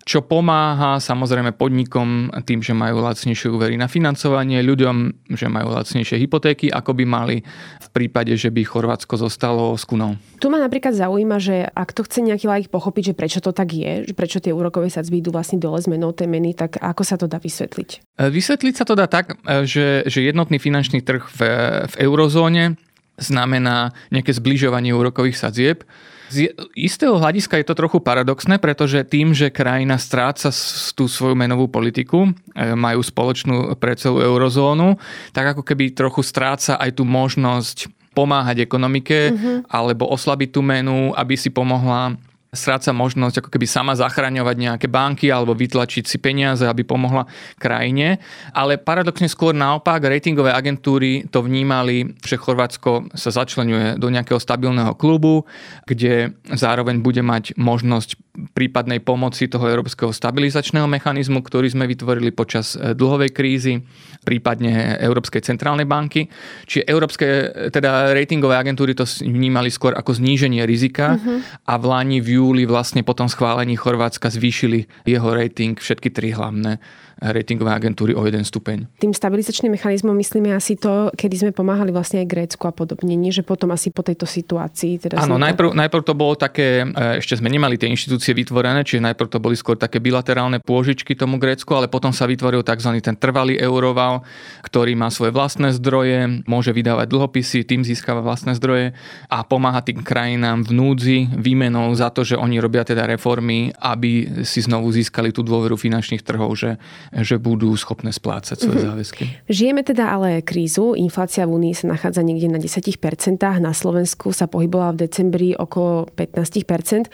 čo 0.05 0.21
pomáha 0.21 1.01
samozrejme 1.01 1.57
podnikom 1.57 2.29
tým, 2.45 2.61
že 2.61 2.77
majú 2.77 3.01
lacnejšie 3.01 3.49
úvery 3.49 3.81
na 3.81 3.88
financovanie, 3.88 4.61
ľuďom, 4.61 5.27
že 5.33 5.49
majú 5.49 5.73
lacnejšie 5.73 6.21
hypotéky, 6.21 6.69
ako 6.69 6.93
by 6.93 7.05
mali 7.09 7.37
v 7.81 7.88
prípade, 7.88 8.37
že 8.37 8.53
by 8.53 8.62
Chorvátsko 8.69 9.17
zostalo 9.17 9.73
s 9.75 9.88
kunou. 9.88 10.21
Tu 10.38 10.53
ma 10.53 10.61
napríklad 10.61 10.93
zaujíma, 10.93 11.40
že 11.40 11.64
ak 11.73 11.97
to 11.97 12.05
chce 12.05 12.21
nejaký 12.21 12.45
laik 12.45 12.69
pochopiť, 12.69 13.12
že 13.12 13.14
prečo 13.17 13.40
to 13.40 13.57
tak 13.57 13.73
je, 13.73 14.05
že 14.05 14.12
prečo 14.12 14.45
tie 14.45 14.53
úrokové 14.53 14.93
sadzby 14.93 15.25
idú 15.25 15.33
vlastne 15.33 15.57
dole 15.57 15.81
zmenou 15.81 16.12
tej 16.12 16.29
meny, 16.29 16.53
tak 16.53 16.77
ako 16.77 17.03
sa 17.03 17.17
to 17.17 17.25
dá 17.25 17.40
vysvetliť? 17.40 18.21
Vysvetliť 18.21 18.75
sa 18.77 18.85
to 18.85 18.93
dá 18.93 19.09
tak, 19.09 19.40
e, 19.49 19.64
že, 19.64 20.05
že 20.05 20.21
jednotný 20.21 20.61
finančný 20.61 21.01
trh 21.01 21.25
v, 21.33 21.40
v 21.88 21.95
eurozóne 22.05 22.77
znamená 23.18 23.94
nejaké 24.11 24.35
zbližovanie 24.35 24.90
úrokových 24.94 25.38
sadzieb, 25.38 25.87
z 26.35 26.50
istého 26.74 27.14
hľadiska 27.20 27.61
je 27.61 27.66
to 27.68 27.79
trochu 27.79 28.03
paradoxné, 28.03 28.59
pretože 28.59 29.07
tým, 29.07 29.37
že 29.37 29.55
krajina 29.55 30.00
stráca 30.00 30.50
tú 30.96 31.07
svoju 31.07 31.37
menovú 31.38 31.70
politiku, 31.70 32.27
e, 32.27 32.74
majú 32.74 33.05
spoločnú 33.05 33.77
pre 33.79 33.94
celú 33.94 34.18
eurozónu, 34.18 34.98
tak 35.31 35.55
ako 35.55 35.62
keby 35.62 35.94
trochu 35.94 36.27
stráca 36.27 36.81
aj 36.81 36.98
tú 36.98 37.07
možnosť 37.07 37.92
pomáhať 38.14 38.66
ekonomike 38.66 39.31
mm-hmm. 39.31 39.57
alebo 39.70 40.11
oslabiť 40.11 40.48
tú 40.55 40.61
menu, 40.62 41.14
aby 41.14 41.35
si 41.35 41.50
pomohla 41.50 42.18
stráca 42.57 42.97
možnosť 42.97 43.45
ako 43.45 43.51
keby 43.53 43.67
sama 43.69 43.93
zachraňovať 43.93 44.57
nejaké 44.57 44.87
banky 44.88 45.29
alebo 45.29 45.53
vytlačiť 45.53 46.09
si 46.09 46.17
peniaze, 46.17 46.64
aby 46.64 46.87
pomohla 46.87 47.29
krajine. 47.61 48.19
Ale 48.57 48.81
paradoxne 48.81 49.29
skôr 49.29 49.53
naopak, 49.53 50.01
ratingové 50.01 50.55
agentúry 50.55 51.29
to 51.29 51.45
vnímali, 51.45 52.17
že 52.25 52.40
Chorvátsko 52.40 53.12
sa 53.12 53.31
začlenuje 53.35 54.01
do 54.01 54.09
nejakého 54.09 54.40
stabilného 54.40 54.97
klubu, 54.97 55.45
kde 55.85 56.33
zároveň 56.49 57.05
bude 57.05 57.21
mať 57.21 57.59
možnosť 57.61 58.24
prípadnej 58.35 58.99
pomoci 58.99 59.47
toho 59.47 59.70
Európskeho 59.70 60.11
stabilizačného 60.11 60.90
mechanizmu, 60.90 61.38
ktorý 61.38 61.70
sme 61.70 61.87
vytvorili 61.87 62.35
počas 62.35 62.75
e, 62.75 62.90
dlhovej 62.90 63.31
krízy, 63.31 63.79
prípadne 64.27 64.99
Európskej 64.99 65.38
centrálnej 65.38 65.87
banky. 65.87 66.27
Čiže 66.66 66.83
európske, 66.90 67.27
teda 67.70 68.11
ratingové 68.11 68.59
agentúry 68.59 68.99
to 68.99 69.07
vnímali 69.23 69.70
skôr 69.70 69.94
ako 69.94 70.18
zníženie 70.18 70.66
rizika 70.66 71.14
uh-huh. 71.14 71.62
a 71.62 71.79
v 71.79 71.85
Lani 71.87 72.18
v 72.18 72.42
júli 72.42 72.66
vlastne 72.66 73.07
po 73.07 73.14
tom 73.14 73.31
schválení 73.31 73.79
Chorvátska 73.79 74.35
zvýšili 74.35 74.90
jeho 75.07 75.31
rating 75.31 75.79
všetky 75.79 76.11
tri 76.11 76.35
hlavné 76.35 76.83
ratingové 77.20 77.70
agentúry 77.70 78.12
o 78.16 78.22
jeden 78.27 78.42
stupeň. 78.42 78.87
Tým 78.98 79.14
stabilizačným 79.14 79.74
mechanizmom 79.74 80.14
myslíme 80.18 80.50
asi 80.55 80.74
to, 80.74 81.11
kedy 81.14 81.46
sme 81.46 81.50
pomáhali 81.55 81.94
vlastne 81.94 82.22
aj 82.22 82.29
Grécku 82.31 82.64
a 82.66 82.72
podobne, 82.74 83.14
nie 83.14 83.35
že 83.35 83.46
potom 83.46 83.70
asi 83.74 83.90
po 83.90 84.03
tejto 84.03 84.27
situácii. 84.27 84.98
Teda 84.98 85.20
Áno, 85.22 85.38
najprv, 85.38 85.74
najprv 85.74 86.03
to 86.03 86.14
bolo 86.14 86.35
také, 86.38 86.87
e, 86.87 87.20
ešte 87.22 87.38
sme 87.38 87.50
nemali 87.50 87.79
tie 87.79 87.90
inštitúcie 87.90 88.35
vytvorené, 88.35 88.87
čiže 88.87 89.03
najprv 89.03 89.29
to 89.31 89.38
boli 89.42 89.59
skôr 89.59 89.74
také 89.74 89.98
bilaterálne 89.98 90.62
pôžičky 90.62 91.18
tomu 91.18 91.38
Grécku, 91.38 91.70
ale 91.74 91.90
potom 91.90 92.14
sa 92.14 92.27
vytvoril 92.31 92.62
tzv. 92.62 92.90
ten 93.03 93.16
trvalý 93.18 93.59
euroval, 93.59 94.22
ktorý 94.62 94.94
má 94.94 95.11
svoje 95.11 95.35
vlastné 95.35 95.74
zdroje, 95.74 96.46
môže 96.46 96.70
vydávať 96.70 97.07
dlhopisy, 97.11 97.66
tým 97.66 97.83
získava 97.83 98.22
vlastné 98.22 98.55
zdroje 98.55 98.94
a 99.27 99.42
pomáha 99.42 99.83
tým 99.83 100.03
krajinám 100.03 100.62
v 100.62 100.70
núdzi 100.74 101.18
výmenou 101.35 101.90
za 101.94 102.11
to, 102.14 102.22
že 102.22 102.38
oni 102.38 102.62
robia 102.62 102.87
teda 102.87 103.07
reformy, 103.09 103.74
aby 103.79 104.44
si 104.46 104.62
znovu 104.62 104.90
získali 104.94 105.35
tú 105.35 105.42
dôveru 105.42 105.74
finančných 105.74 106.22
trhov, 106.22 106.55
že, 106.55 106.77
že 107.22 107.38
budú 107.38 107.70
schopné 107.79 108.11
splácať 108.11 108.59
svoje 108.59 108.83
mm-hmm. 108.83 108.90
záväzky. 108.90 109.24
Žijeme 109.46 109.87
teda 109.87 110.11
ale 110.11 110.42
krízu, 110.42 110.98
inflácia 110.98 111.46
v 111.46 111.55
Únii 111.55 111.74
sa 111.79 111.87
nachádza 111.87 112.27
niekde 112.27 112.50
na 112.50 112.59
10%, 112.59 112.90
na 113.62 113.70
Slovensku 113.70 114.35
sa 114.35 114.50
pohybovala 114.50 114.98
v 114.98 115.07
decembri 115.07 115.48
okolo 115.55 116.11
15%. 116.18 117.07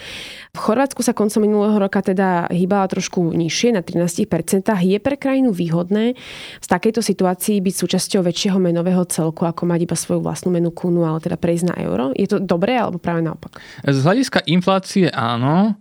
V 0.56 0.58
Chorvátsku 0.58 1.04
sa 1.04 1.12
koncom 1.12 1.44
minulého 1.44 1.76
roka 1.76 2.00
teda 2.00 2.48
hýbala 2.48 2.88
trošku 2.88 3.36
nižšie 3.36 3.76
na 3.76 3.84
13%. 3.84 4.64
Je 4.80 4.96
pre 4.96 5.20
krajinu 5.20 5.52
výhodné 5.52 6.16
v 6.60 6.66
takejto 6.66 7.04
situácii 7.04 7.60
byť 7.60 7.74
súčasťou 7.76 8.24
väčšieho 8.24 8.56
menového 8.56 9.04
celku, 9.04 9.44
ako 9.44 9.68
mať 9.68 9.80
iba 9.84 9.96
svoju 9.98 10.24
vlastnú 10.24 10.48
menu 10.54 10.72
kunu, 10.72 11.04
ale 11.04 11.20
teda 11.20 11.36
prejsť 11.36 11.64
na 11.70 11.76
euro? 11.84 12.16
Je 12.16 12.24
to 12.30 12.40
dobré 12.40 12.80
alebo 12.80 12.96
práve 12.96 13.20
naopak? 13.20 13.60
Z 13.84 14.00
hľadiska 14.00 14.48
inflácie 14.48 15.12
áno, 15.12 15.76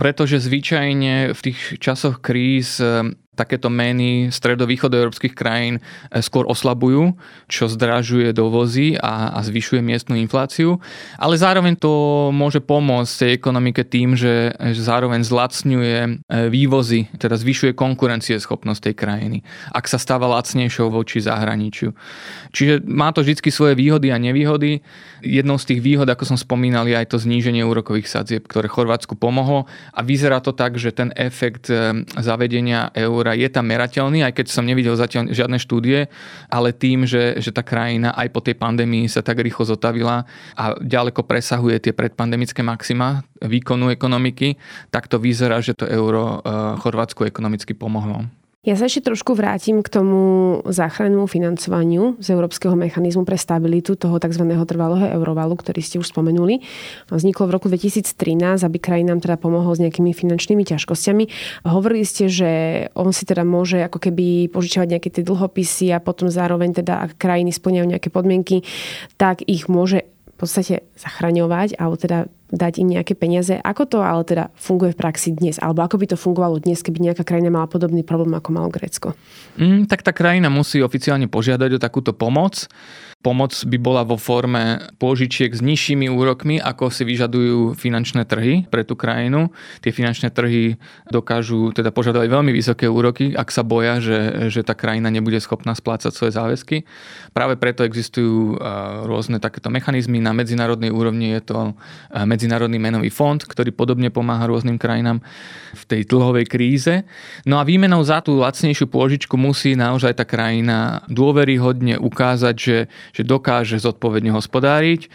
pretože 0.00 0.40
zvyčajne 0.40 1.36
v 1.36 1.40
tých 1.42 1.76
časoch 1.82 2.24
kríz 2.24 2.80
takéto 3.38 3.70
meny 3.70 4.34
stredovýchodoeurópskych 4.34 5.38
krajín 5.38 5.78
e, 5.78 6.18
skôr 6.18 6.50
oslabujú, 6.50 7.14
čo 7.46 7.70
zdražuje 7.70 8.34
dovozy 8.34 8.98
a, 8.98 9.38
a 9.38 9.46
zvyšuje 9.46 9.78
miestnu 9.78 10.18
infláciu. 10.18 10.82
Ale 11.14 11.38
zároveň 11.38 11.78
to 11.78 12.28
môže 12.34 12.58
pomôcť 12.58 13.14
tej 13.14 13.30
ekonomike 13.38 13.86
tým, 13.86 14.18
že, 14.18 14.58
že 14.74 14.82
zároveň 14.82 15.22
zlacňuje 15.22 15.98
e, 16.02 16.10
vývozy, 16.50 17.06
teda 17.14 17.38
zvyšuje 17.38 17.78
konkurencieschopnosť 17.78 18.90
tej 18.90 18.94
krajiny, 18.98 19.38
ak 19.70 19.86
sa 19.86 20.02
stáva 20.02 20.26
lacnejšou 20.34 20.90
voči 20.90 21.22
zahraničiu. 21.22 21.94
Čiže 22.50 22.82
má 22.88 23.14
to 23.14 23.22
vždy 23.22 23.38
svoje 23.54 23.78
výhody 23.78 24.10
a 24.10 24.18
nevýhody. 24.18 24.82
Jednou 25.22 25.60
z 25.60 25.74
tých 25.74 25.80
výhod, 25.84 26.08
ako 26.08 26.24
som 26.24 26.38
spomínal, 26.40 26.88
je 26.88 26.96
aj 26.96 27.14
to 27.14 27.20
zníženie 27.20 27.62
úrokových 27.62 28.08
sadzieb, 28.08 28.48
ktoré 28.48 28.66
Chorvátsku 28.66 29.14
pomohlo 29.14 29.68
a 29.92 30.00
vyzerá 30.00 30.40
to 30.40 30.56
tak, 30.56 30.80
že 30.80 30.90
ten 30.90 31.12
efekt 31.14 31.68
e, 31.68 32.02
zavedenia 32.16 32.90
eur 32.96 33.27
eura 33.28 33.36
je 33.36 33.48
tam 33.52 33.68
merateľný, 33.68 34.24
aj 34.24 34.32
keď 34.32 34.46
som 34.48 34.64
nevidel 34.64 34.96
zatiaľ 34.96 35.28
žiadne 35.28 35.60
štúdie, 35.60 36.08
ale 36.48 36.72
tým, 36.72 37.04
že, 37.04 37.36
že 37.36 37.52
tá 37.52 37.60
krajina 37.60 38.16
aj 38.16 38.32
po 38.32 38.40
tej 38.40 38.56
pandémii 38.56 39.04
sa 39.04 39.20
tak 39.20 39.44
rýchlo 39.44 39.68
zotavila 39.68 40.24
a 40.56 40.72
ďaleko 40.80 41.28
presahuje 41.28 41.76
tie 41.84 41.92
predpandemické 41.92 42.64
maxima 42.64 43.20
výkonu 43.44 43.92
ekonomiky, 43.92 44.56
tak 44.88 45.12
to 45.12 45.20
vyzerá, 45.20 45.60
že 45.60 45.76
to 45.76 45.84
euro 45.84 46.40
eh, 46.40 46.80
Chorvátsku 46.80 47.28
ekonomicky 47.28 47.76
pomohlo. 47.76 48.37
Ja 48.68 48.76
sa 48.76 48.84
ešte 48.84 49.08
trošku 49.08 49.32
vrátim 49.32 49.80
k 49.80 49.88
tomu 49.88 50.20
záchrannému 50.68 51.24
financovaniu 51.24 52.20
z 52.20 52.36
Európskeho 52.36 52.76
mechanizmu 52.76 53.24
pre 53.24 53.40
stabilitu 53.40 53.96
toho 53.96 54.20
tzv. 54.20 54.44
trvalého 54.44 55.08
eurovalu, 55.08 55.56
ktorý 55.56 55.80
ste 55.80 55.96
už 55.96 56.12
spomenuli. 56.12 56.60
Vzniklo 57.08 57.48
v 57.48 57.54
roku 57.56 57.72
2013, 57.72 58.12
aby 58.68 58.76
krajinám 58.76 59.24
teda 59.24 59.40
pomohol 59.40 59.72
s 59.72 59.80
nejakými 59.80 60.12
finančnými 60.12 60.68
ťažkosťami. 60.68 61.24
Hovorili 61.64 62.04
ste, 62.04 62.28
že 62.28 62.50
on 62.92 63.08
si 63.16 63.24
teda 63.24 63.40
môže 63.48 63.80
ako 63.80 64.04
keby 64.04 64.52
požičovať 64.52 65.00
nejaké 65.00 65.08
tie 65.16 65.24
dlhopisy 65.24 65.88
a 65.96 66.04
potom 66.04 66.28
zároveň 66.28 66.84
teda, 66.84 67.08
ak 67.08 67.16
krajiny 67.16 67.56
splňajú 67.56 67.88
nejaké 67.88 68.12
podmienky, 68.12 68.68
tak 69.16 69.40
ich 69.48 69.72
môže 69.72 70.04
v 70.28 70.34
podstate 70.36 70.84
zachraňovať 70.92 71.80
alebo 71.80 71.96
teda 71.96 72.28
dať 72.48 72.80
im 72.80 72.88
nejaké 72.88 73.12
peniaze. 73.12 73.60
Ako 73.60 73.84
to 73.84 74.00
ale 74.00 74.24
teda 74.24 74.48
funguje 74.56 74.96
v 74.96 75.00
praxi 75.00 75.36
dnes? 75.36 75.60
Alebo 75.60 75.84
ako 75.84 76.00
by 76.00 76.06
to 76.12 76.16
fungovalo 76.16 76.56
dnes, 76.60 76.80
keby 76.80 77.00
nejaká 77.00 77.24
krajina 77.24 77.52
mala 77.52 77.68
podobný 77.68 78.00
problém, 78.00 78.32
ako 78.32 78.50
malo 78.56 78.68
Grécko? 78.72 79.12
Mm, 79.60 79.84
tak 79.84 80.00
tá 80.00 80.16
krajina 80.16 80.48
musí 80.48 80.80
oficiálne 80.80 81.28
požiadať 81.28 81.76
o 81.76 81.82
takúto 81.82 82.16
pomoc. 82.16 82.64
Pomoc 83.18 83.50
by 83.50 83.78
bola 83.82 84.06
vo 84.06 84.14
forme 84.14 84.78
pôžičiek 85.02 85.50
s 85.50 85.58
nižšími 85.58 86.06
úrokmi, 86.06 86.62
ako 86.62 86.86
si 86.86 87.02
vyžadujú 87.02 87.74
finančné 87.74 88.22
trhy 88.22 88.70
pre 88.70 88.86
tú 88.86 88.94
krajinu. 88.94 89.50
Tie 89.82 89.90
finančné 89.90 90.30
trhy 90.30 90.78
dokážu 91.10 91.74
teda 91.74 91.90
požadovať 91.90 92.30
veľmi 92.30 92.54
vysoké 92.54 92.86
úroky, 92.86 93.34
ak 93.34 93.50
sa 93.50 93.66
boja, 93.66 93.98
že, 93.98 94.48
že 94.54 94.62
tá 94.62 94.78
krajina 94.78 95.10
nebude 95.10 95.42
schopná 95.42 95.74
splácať 95.74 96.14
svoje 96.14 96.38
záväzky. 96.38 96.86
Práve 97.34 97.58
preto 97.58 97.82
existujú 97.82 98.54
rôzne 99.10 99.42
takéto 99.42 99.66
mechanizmy. 99.66 100.22
Na 100.22 100.30
medzinárodnej 100.30 100.94
úrovni 100.94 101.34
je 101.34 101.42
to 101.42 101.58
Medzinárodný 102.38 102.78
menový 102.78 103.10
fond, 103.10 103.42
ktorý 103.42 103.74
podobne 103.74 104.14
pomáha 104.14 104.46
rôznym 104.46 104.78
krajinám 104.78 105.18
v 105.74 105.82
tej 105.90 106.06
dlhovej 106.06 106.46
kríze. 106.46 107.02
No 107.42 107.58
a 107.58 107.66
výmenou 107.66 107.98
za 108.06 108.22
tú 108.22 108.38
lacnejšiu 108.38 108.86
pôžičku 108.86 109.34
musí 109.34 109.74
naozaj 109.74 110.14
tá 110.14 110.22
krajina 110.22 111.02
dôveryhodne 111.10 111.98
ukázať, 111.98 112.54
že, 112.54 112.78
že 113.10 113.22
dokáže 113.26 113.82
zodpovedne 113.82 114.30
hospodáriť, 114.30 115.00
e, 115.02 115.08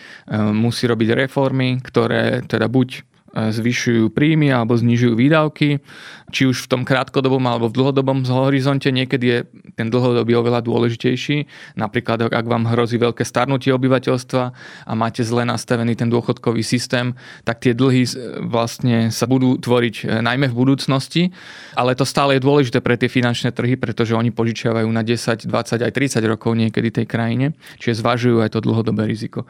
musí 0.52 0.84
robiť 0.84 1.16
reformy, 1.16 1.80
ktoré 1.80 2.44
teda 2.44 2.68
buď 2.68 3.13
zvyšujú 3.34 4.14
príjmy 4.14 4.54
alebo 4.54 4.78
znižujú 4.78 5.18
výdavky, 5.18 5.82
či 6.30 6.46
už 6.46 6.66
v 6.66 6.70
tom 6.70 6.82
krátkodobom 6.86 7.42
alebo 7.50 7.70
v 7.70 7.78
dlhodobom 7.82 8.22
horizonte. 8.30 8.94
Niekedy 8.94 9.26
je 9.26 9.40
ten 9.74 9.90
dlhodobý 9.90 10.38
oveľa 10.38 10.62
dôležitejší. 10.62 11.50
Napríklad, 11.74 12.30
ak 12.30 12.46
vám 12.46 12.70
hrozí 12.70 13.02
veľké 13.02 13.26
starnutie 13.26 13.74
obyvateľstva 13.74 14.44
a 14.86 14.92
máte 14.94 15.26
zle 15.26 15.46
nastavený 15.50 15.98
ten 15.98 16.14
dôchodkový 16.14 16.62
systém, 16.62 17.18
tak 17.42 17.66
tie 17.66 17.74
dlhy 17.74 18.06
vlastne 18.46 19.10
sa 19.10 19.26
budú 19.26 19.58
tvoriť 19.58 19.96
e, 20.06 20.22
najmä 20.22 20.54
v 20.54 20.58
budúcnosti, 20.58 21.34
ale 21.74 21.98
to 21.98 22.06
stále 22.06 22.38
je 22.38 22.46
dôležité 22.46 22.86
pre 22.86 22.98
tie 22.98 23.10
finančné 23.10 23.50
trhy, 23.50 23.78
pretože 23.78 24.14
oni 24.14 24.30
požičiavajú 24.30 24.86
na 24.94 25.02
10, 25.02 25.50
20 25.50 25.86
aj 25.86 25.92
30 25.92 26.22
rokov 26.30 26.54
niekedy 26.54 27.02
tej 27.02 27.06
krajine, 27.10 27.58
čiže 27.82 28.06
zvažujú 28.06 28.46
aj 28.46 28.54
to 28.54 28.60
dlhodobé 28.62 29.10
riziko. 29.10 29.50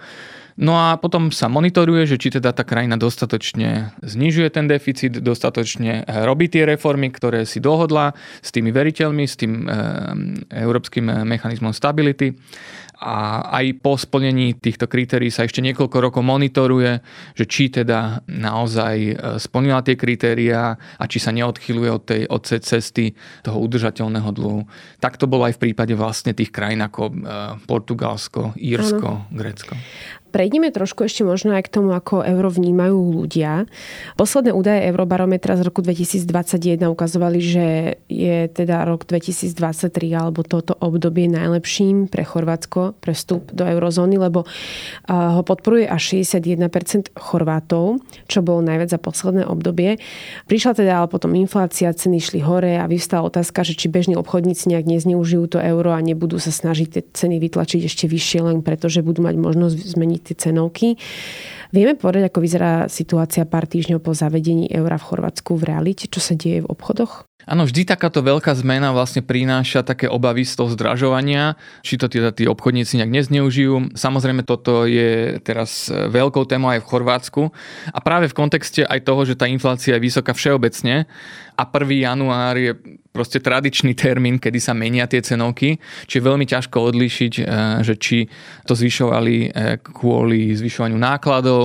No 0.53 0.77
a 0.77 1.01
potom 1.01 1.33
sa 1.33 1.49
monitoruje, 1.49 2.05
že 2.05 2.21
či 2.21 2.29
teda 2.29 2.53
tá 2.53 2.61
krajina 2.61 2.93
dostatočne 2.93 3.72
znižuje 4.01 4.49
ten 4.51 4.65
deficit, 4.67 5.19
dostatočne 5.21 6.03
robí 6.27 6.49
tie 6.49 6.67
reformy, 6.67 7.09
ktoré 7.13 7.45
si 7.47 7.61
dohodla 7.61 8.13
s 8.41 8.49
tými 8.51 8.73
veriteľmi, 8.73 9.23
s 9.23 9.35
tým 9.39 9.63
e, 9.63 9.67
európskym 10.53 11.25
mechanizmom 11.27 11.71
stability 11.71 12.35
a 13.03 13.43
aj 13.59 13.83
po 13.83 13.99
splnení 13.99 14.55
týchto 14.55 14.87
kritérií 14.87 15.27
sa 15.27 15.43
ešte 15.43 15.59
niekoľko 15.59 15.97
rokov 15.99 16.23
monitoruje, 16.23 17.03
že 17.35 17.45
či 17.49 17.67
teda 17.67 18.23
naozaj 18.31 18.95
e, 18.95 19.13
splnila 19.43 19.83
tie 19.83 19.99
kritériá 19.99 20.79
a 20.79 21.03
či 21.03 21.19
sa 21.19 21.35
neodchyluje 21.35 21.89
od 21.91 22.03
tej, 22.07 22.21
od 22.31 22.43
cesty 22.47 23.11
toho 23.43 23.59
udržateľného 23.59 24.29
dlhu. 24.31 24.61
Tak 25.03 25.19
to 25.19 25.27
bolo 25.27 25.43
aj 25.51 25.59
v 25.59 25.69
prípade 25.69 25.91
vlastne 25.99 26.31
tých 26.31 26.55
krajín 26.55 26.79
ako 26.79 27.11
e, 27.11 27.13
Portugalsko, 27.67 28.55
Írsko, 28.55 29.27
ano. 29.27 29.35
Grécko. 29.35 29.75
Prejdeme 30.33 30.73
trošku 30.73 31.05
ešte 31.05 31.21
možno 31.21 31.53
aj 31.53 31.69
k 31.69 31.77
tomu, 31.77 31.93
ako 31.93 32.25
euro 32.25 32.49
vnímajú 32.49 33.21
ľudia. 33.21 33.69
Posledné 34.17 34.49
údaje 34.49 34.89
Eurobarometra 34.89 35.53
z 35.53 35.69
roku 35.69 35.85
2021 35.85 36.89
ukazovali, 36.89 37.37
že 37.37 37.65
je 38.09 38.49
teda 38.49 38.81
rok 38.81 39.05
2023 39.05 39.93
alebo 40.17 40.41
toto 40.41 40.73
obdobie 40.81 41.29
najlepším 41.29 42.09
pre 42.09 42.25
Chorvátsko 42.25 42.97
pre 42.97 43.13
vstup 43.13 43.53
do 43.53 43.61
eurozóny, 43.61 44.17
lebo 44.17 44.49
ho 45.05 45.41
podporuje 45.45 45.85
až 45.85 46.17
61% 46.17 47.13
Chorvátov, 47.13 48.01
čo 48.25 48.41
bolo 48.41 48.65
najviac 48.65 48.89
za 48.89 48.97
posledné 48.97 49.45
obdobie. 49.45 50.01
Prišla 50.49 50.81
teda 50.81 50.97
ale 50.97 51.13
potom 51.13 51.37
inflácia, 51.37 51.93
ceny 51.93 52.17
šli 52.17 52.41
hore 52.41 52.81
a 52.81 52.89
vyvstala 52.89 53.29
otázka, 53.29 53.61
že 53.61 53.77
či 53.77 53.85
bežní 53.85 54.17
obchodníci 54.17 54.65
nejak 54.73 54.89
nezneužijú 54.89 55.45
to 55.45 55.61
euro 55.61 55.93
a 55.93 56.01
nebudú 56.01 56.41
sa 56.41 56.49
snažiť 56.49 56.87
tie 56.89 57.05
ceny 57.05 57.37
vytlačiť 57.37 57.85
ešte 57.85 58.09
vyššie 58.09 58.39
len 58.49 58.65
preto, 58.65 58.89
že 58.89 59.05
budú 59.05 59.21
mať 59.21 59.37
možnosť 59.37 59.77
zmeniť 59.77 60.21
tie 60.23 60.35
cenovky. 60.35 60.95
Vieme 61.73 61.97
povedať, 61.97 62.29
ako 62.29 62.39
vyzerá 62.45 62.85
situácia 62.85 63.49
pár 63.49 63.65
týždňov 63.65 63.97
po 64.05 64.13
zavedení 64.13 64.69
eura 64.69 65.01
v 65.01 65.09
Chorvátsku 65.09 65.57
v 65.57 65.73
realite, 65.73 66.05
čo 66.05 66.21
sa 66.21 66.37
deje 66.37 66.61
v 66.61 66.69
obchodoch? 66.69 67.25
Áno, 67.43 67.67
vždy 67.67 67.83
takáto 67.83 68.23
veľká 68.23 68.55
zmena 68.55 68.95
vlastne 68.95 69.19
prináša 69.19 69.83
také 69.83 70.07
obavy 70.07 70.47
z 70.47 70.53
toho 70.53 70.69
zdražovania, 70.71 71.59
či 71.83 71.99
to 71.99 72.07
teda 72.07 72.31
tí 72.31 72.47
obchodníci 72.47 73.01
nejak 73.01 73.11
nezneužijú. 73.11 73.97
Samozrejme, 73.99 74.47
toto 74.47 74.87
je 74.87 75.41
teraz 75.43 75.91
veľkou 75.91 76.45
témou 76.47 76.71
aj 76.71 76.85
v 76.85 76.89
Chorvátsku 76.93 77.41
a 77.89 77.99
práve 77.99 78.31
v 78.31 78.37
kontexte 78.37 78.87
aj 78.87 79.03
toho, 79.03 79.27
že 79.27 79.35
tá 79.35 79.49
inflácia 79.49 79.97
je 79.97 80.05
vysoká 80.07 80.31
všeobecne 80.31 81.09
a 81.59 81.63
1. 81.67 82.05
január 82.05 82.55
je 82.55 82.73
proste 83.13 83.37
tradičný 83.37 83.93
termín, 83.93 84.41
kedy 84.41 84.57
sa 84.57 84.73
menia 84.73 85.05
tie 85.05 85.21
cenovky, 85.21 85.77
čiže 86.09 86.25
veľmi 86.25 86.49
ťažko 86.49 86.77
odlíšiť, 86.89 87.33
eh, 87.37 87.45
že 87.85 87.93
či 87.99 88.25
to 88.65 88.73
zvyšovali 88.73 89.35
eh, 89.47 89.77
kvôli 89.77 90.57
zvyšovaniu 90.57 90.97
nákladov, 90.97 91.62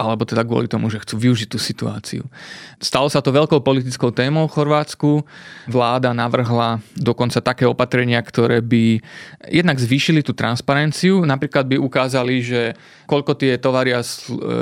alebo 0.00 0.24
teda 0.24 0.48
kvôli 0.48 0.64
tomu, 0.64 0.88
že 0.88 1.04
chcú 1.04 1.20
využiť 1.20 1.48
tú 1.52 1.60
situáciu. 1.60 2.24
Stalo 2.80 3.12
sa 3.12 3.20
to 3.20 3.36
veľkou 3.36 3.60
politickou 3.60 4.08
témou 4.16 4.48
v 4.48 4.54
Chorvátsku. 4.56 5.20
Vláda 5.68 6.16
navrhla 6.16 6.80
dokonca 6.96 7.44
také 7.44 7.68
opatrenia, 7.68 8.24
ktoré 8.24 8.64
by 8.64 9.04
jednak 9.52 9.76
zvýšili 9.76 10.24
tú 10.24 10.32
transparenciu, 10.32 11.28
napríklad 11.28 11.68
by 11.68 11.76
ukázali, 11.76 12.40
že 12.40 12.72
koľko 13.04 13.36
tie 13.36 13.60
tovary 13.60 13.92
a 13.92 14.00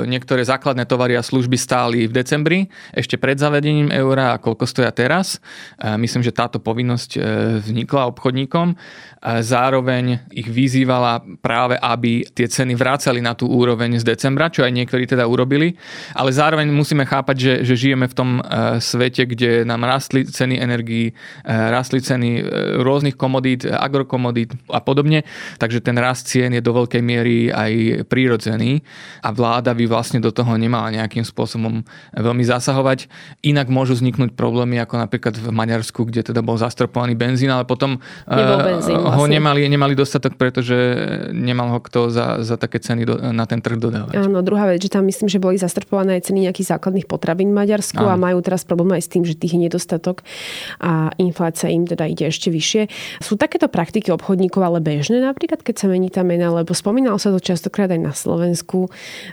niektoré 0.03 0.41
základné 0.43 0.83
tovary 0.89 1.15
a 1.15 1.23
služby 1.23 1.55
stáli 1.55 2.09
v 2.09 2.13
decembri, 2.17 2.65
ešte 2.91 3.15
pred 3.15 3.39
zavedením 3.39 3.93
eura 3.93 4.35
a 4.35 4.41
koľko 4.41 4.65
stoja 4.65 4.91
teraz. 4.91 5.37
Myslím, 5.79 6.25
že 6.25 6.35
táto 6.35 6.57
povinnosť 6.57 7.11
e, 7.15 7.19
vznikla 7.61 8.09
obchodníkom. 8.09 8.73
Zároveň 9.19 10.31
ich 10.31 10.47
vyzývala 10.47 11.19
práve, 11.43 11.75
aby 11.75 12.23
tie 12.31 12.47
ceny 12.47 12.71
vrácali 12.79 13.19
na 13.19 13.35
tú 13.35 13.51
úroveň 13.51 13.99
z 13.99 14.15
decembra, 14.15 14.47
čo 14.47 14.63
aj 14.63 14.71
niektorí 14.71 15.03
teda 15.03 15.27
urobili. 15.27 15.75
Ale 16.15 16.31
zároveň 16.31 16.71
musíme 16.71 17.03
chápať, 17.03 17.35
že, 17.35 17.53
že 17.67 17.75
žijeme 17.75 18.07
v 18.07 18.15
tom 18.15 18.29
e, 18.39 18.79
svete, 18.79 19.27
kde 19.27 19.67
nám 19.67 19.83
rastli 19.83 20.23
ceny 20.23 20.55
energií, 20.63 21.11
e, 21.11 21.13
rastli 21.51 21.99
ceny 21.99 22.29
e, 22.39 22.41
rôznych 22.79 23.19
komodít, 23.19 23.67
agrokomodít 23.67 24.55
a 24.71 24.79
podobne. 24.79 25.27
Takže 25.59 25.83
ten 25.83 25.99
rast 25.99 26.31
cien 26.31 26.55
je 26.55 26.63
do 26.63 26.71
veľkej 26.71 27.03
miery 27.03 27.51
aj 27.51 28.07
prírodzený 28.07 28.87
a 29.19 29.35
vláda 29.35 29.75
by 29.75 29.83
vlastne 29.83 30.23
do 30.23 30.31
toho 30.31 30.55
nemala 30.55 30.95
nejakým 30.95 31.27
spôsobom 31.27 31.83
veľmi 32.15 32.43
zasahovať. 32.47 33.11
Inak 33.43 33.67
môžu 33.67 33.99
vzniknúť 33.99 34.31
problémy 34.39 34.79
ako 34.79 34.95
napríklad 34.95 35.35
v 35.35 35.51
Maďarsku, 35.51 36.07
kde 36.07 36.31
teda 36.31 36.39
bol 36.39 36.55
zastropovaný 36.55 37.19
benzín, 37.19 37.51
ale 37.51 37.67
potom 37.67 37.99
benzín 38.63 39.08
ho 39.13 39.25
vlastne. 39.25 39.35
nemali, 39.39 39.65
nemali 39.65 39.93
dostatok, 39.97 40.37
pretože 40.37 40.77
nemal 41.33 41.73
ho 41.73 41.79
kto 41.81 42.13
za, 42.13 42.41
za 42.45 42.55
také 42.55 42.81
ceny 42.81 43.01
do, 43.05 43.15
na 43.33 43.45
ten 43.49 43.59
trh 43.59 43.77
dodávať. 43.77 44.13
Áno, 44.17 44.41
druhá 44.45 44.69
vec, 44.69 44.81
že 44.85 44.93
tam 44.93 45.05
myslím, 45.09 45.27
že 45.27 45.41
boli 45.41 45.57
zastrpované 45.57 46.21
aj 46.21 46.29
ceny 46.29 46.49
nejakých 46.49 46.77
základných 46.77 47.09
potravín 47.09 47.51
v 47.51 47.59
Maďarsku 47.61 48.01
Áno. 48.01 48.13
a 48.13 48.15
majú 48.15 48.39
teraz 48.45 48.63
problém 48.63 48.97
aj 48.97 49.03
s 49.05 49.09
tým, 49.09 49.23
že 49.25 49.37
tých 49.37 49.55
je 49.55 49.65
nedostatok 49.65 50.21
a 50.79 51.09
inflácia 51.17 51.69
im 51.69 51.85
teda 51.85 52.05
ide 52.05 52.29
ešte 52.29 52.53
vyššie. 52.53 52.81
Sú 53.21 53.35
takéto 53.35 53.67
praktiky 53.67 54.13
obchodníkov 54.13 54.61
ale 54.61 54.79
bežné 54.79 55.21
napríklad, 55.21 55.61
keď 55.61 55.75
sa 55.75 55.85
mení 55.89 56.09
tá 56.13 56.21
mena, 56.21 56.53
lebo 56.53 56.71
spomínalo 56.71 57.17
sa 57.17 57.33
to 57.33 57.39
častokrát 57.41 57.89
aj 57.89 58.01
na 58.01 58.13
Slovensku, 58.13 58.87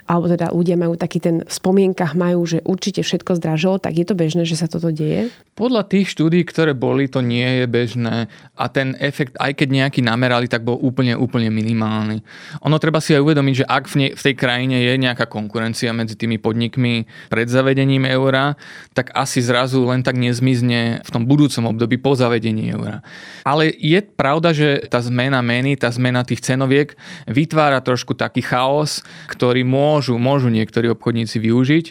alebo 0.05 0.25
teda 0.27 0.51
ľudia 0.51 0.75
majú 0.75 0.97
taký 0.97 1.19
ten 1.21 1.35
v 1.45 1.51
spomienkach 1.51 2.17
majú, 2.17 2.43
že 2.43 2.59
určite 2.65 3.05
všetko 3.05 3.37
zdražilo, 3.37 3.77
tak 3.77 3.95
je 3.95 4.05
to 4.07 4.17
bežné, 4.17 4.43
že 4.43 4.59
sa 4.59 4.67
toto 4.67 4.89
deje? 4.91 5.29
Podľa 5.57 5.89
tých 5.89 6.13
štúdí, 6.13 6.45
ktoré 6.45 6.77
boli, 6.77 7.09
to 7.09 7.21
nie 7.21 7.63
je 7.63 7.65
bežné 7.65 8.29
a 8.53 8.65
ten 8.69 8.93
efekt, 9.01 9.33
aj 9.41 9.57
keď 9.57 9.66
nejaký 9.69 10.01
namerali, 10.01 10.49
tak 10.49 10.65
bol 10.65 10.75
úplne, 10.79 11.13
úplne 11.13 11.47
minimálny. 11.53 12.23
Ono 12.65 12.77
treba 12.81 12.99
si 12.99 13.13
aj 13.13 13.21
uvedomiť, 13.21 13.63
že 13.63 13.65
ak 13.65 13.83
v, 13.87 13.95
ne, 13.99 14.07
v 14.15 14.21
tej 14.21 14.35
krajine 14.35 14.77
je 14.81 14.93
nejaká 14.97 15.29
konkurencia 15.29 15.93
medzi 15.95 16.17
tými 16.17 16.41
podnikmi 16.41 17.05
pred 17.29 17.47
zavedením 17.47 18.07
eura, 18.09 18.57
tak 18.97 19.13
asi 19.13 19.39
zrazu 19.39 19.85
len 19.85 20.01
tak 20.01 20.17
nezmizne 20.17 21.05
v 21.05 21.09
tom 21.13 21.29
budúcom 21.29 21.71
období 21.71 22.01
po 22.01 22.17
zavedení 22.17 22.73
eura. 22.73 23.05
Ale 23.45 23.69
je 23.69 24.01
pravda, 24.03 24.51
že 24.51 24.89
tá 24.89 24.99
zmena 24.99 25.39
meny, 25.45 25.77
tá 25.77 25.87
zmena 25.93 26.25
tých 26.25 26.43
cenoviek 26.43 26.97
vytvára 27.29 27.79
trošku 27.79 28.17
taký 28.17 28.41
chaos, 28.43 29.05
ktorý 29.31 29.61
môžu, 29.63 30.17
môžu 30.17 30.49
niektorí 30.49 30.91
obchodníci 30.91 31.37
využiť, 31.39 31.85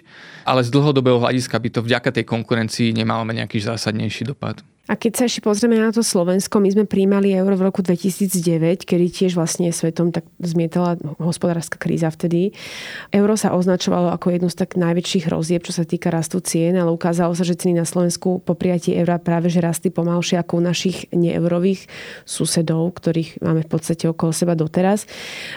ale 0.46 0.62
z 0.62 0.70
dlhodobého 0.70 1.18
hľadiska 1.18 1.58
by 1.58 1.68
to 1.72 1.80
vďaka 1.82 2.10
tej 2.14 2.24
konkurencii 2.28 2.94
nemalo 2.94 3.26
nejaký 3.26 3.58
zásadnejší 3.58 4.30
dopad. 4.30 4.62
A 4.86 4.94
keď 4.94 5.12
sa 5.18 5.22
ešte 5.26 5.42
pozrieme 5.42 5.82
na 5.82 5.90
to 5.90 5.98
Slovensko, 6.06 6.62
my 6.62 6.70
sme 6.70 6.84
príjmali 6.86 7.34
euro 7.34 7.58
v 7.58 7.66
roku 7.66 7.82
2009, 7.82 8.86
kedy 8.86 9.06
tiež 9.10 9.34
vlastne 9.34 9.74
svetom 9.74 10.14
tak 10.14 10.22
zmietala 10.38 10.94
hospodárska 11.18 11.74
kríza 11.74 12.06
vtedy. 12.06 12.54
Euro 13.10 13.34
sa 13.34 13.50
označovalo 13.58 14.14
ako 14.14 14.38
jednu 14.38 14.48
z 14.48 14.62
tak 14.62 14.78
najväčších 14.78 15.26
rozieb, 15.26 15.66
čo 15.66 15.74
sa 15.74 15.82
týka 15.82 16.14
rastu 16.14 16.38
cien, 16.38 16.78
ale 16.78 16.94
ukázalo 16.94 17.34
sa, 17.34 17.42
že 17.42 17.58
ceny 17.58 17.82
na 17.82 17.86
Slovensku 17.86 18.38
po 18.46 18.54
prijatí 18.54 18.94
eura 18.94 19.18
práve 19.18 19.50
že 19.50 19.58
rastli 19.58 19.90
pomalšie 19.90 20.38
ako 20.38 20.58
u 20.58 20.62
našich 20.62 21.10
neeurových 21.10 21.90
susedov, 22.22 22.94
ktorých 23.02 23.42
máme 23.42 23.66
v 23.66 23.70
podstate 23.70 24.06
okolo 24.06 24.30
seba 24.30 24.54
doteraz. 24.54 25.10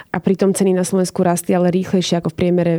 A 0.09 0.17
pritom 0.17 0.57
ceny 0.57 0.73
na 0.73 0.81
Slovensku 0.81 1.21
rastli 1.21 1.53
ale 1.53 1.69
rýchlejšie 1.69 2.17
ako 2.17 2.33
v 2.33 2.37
priemere 2.37 2.73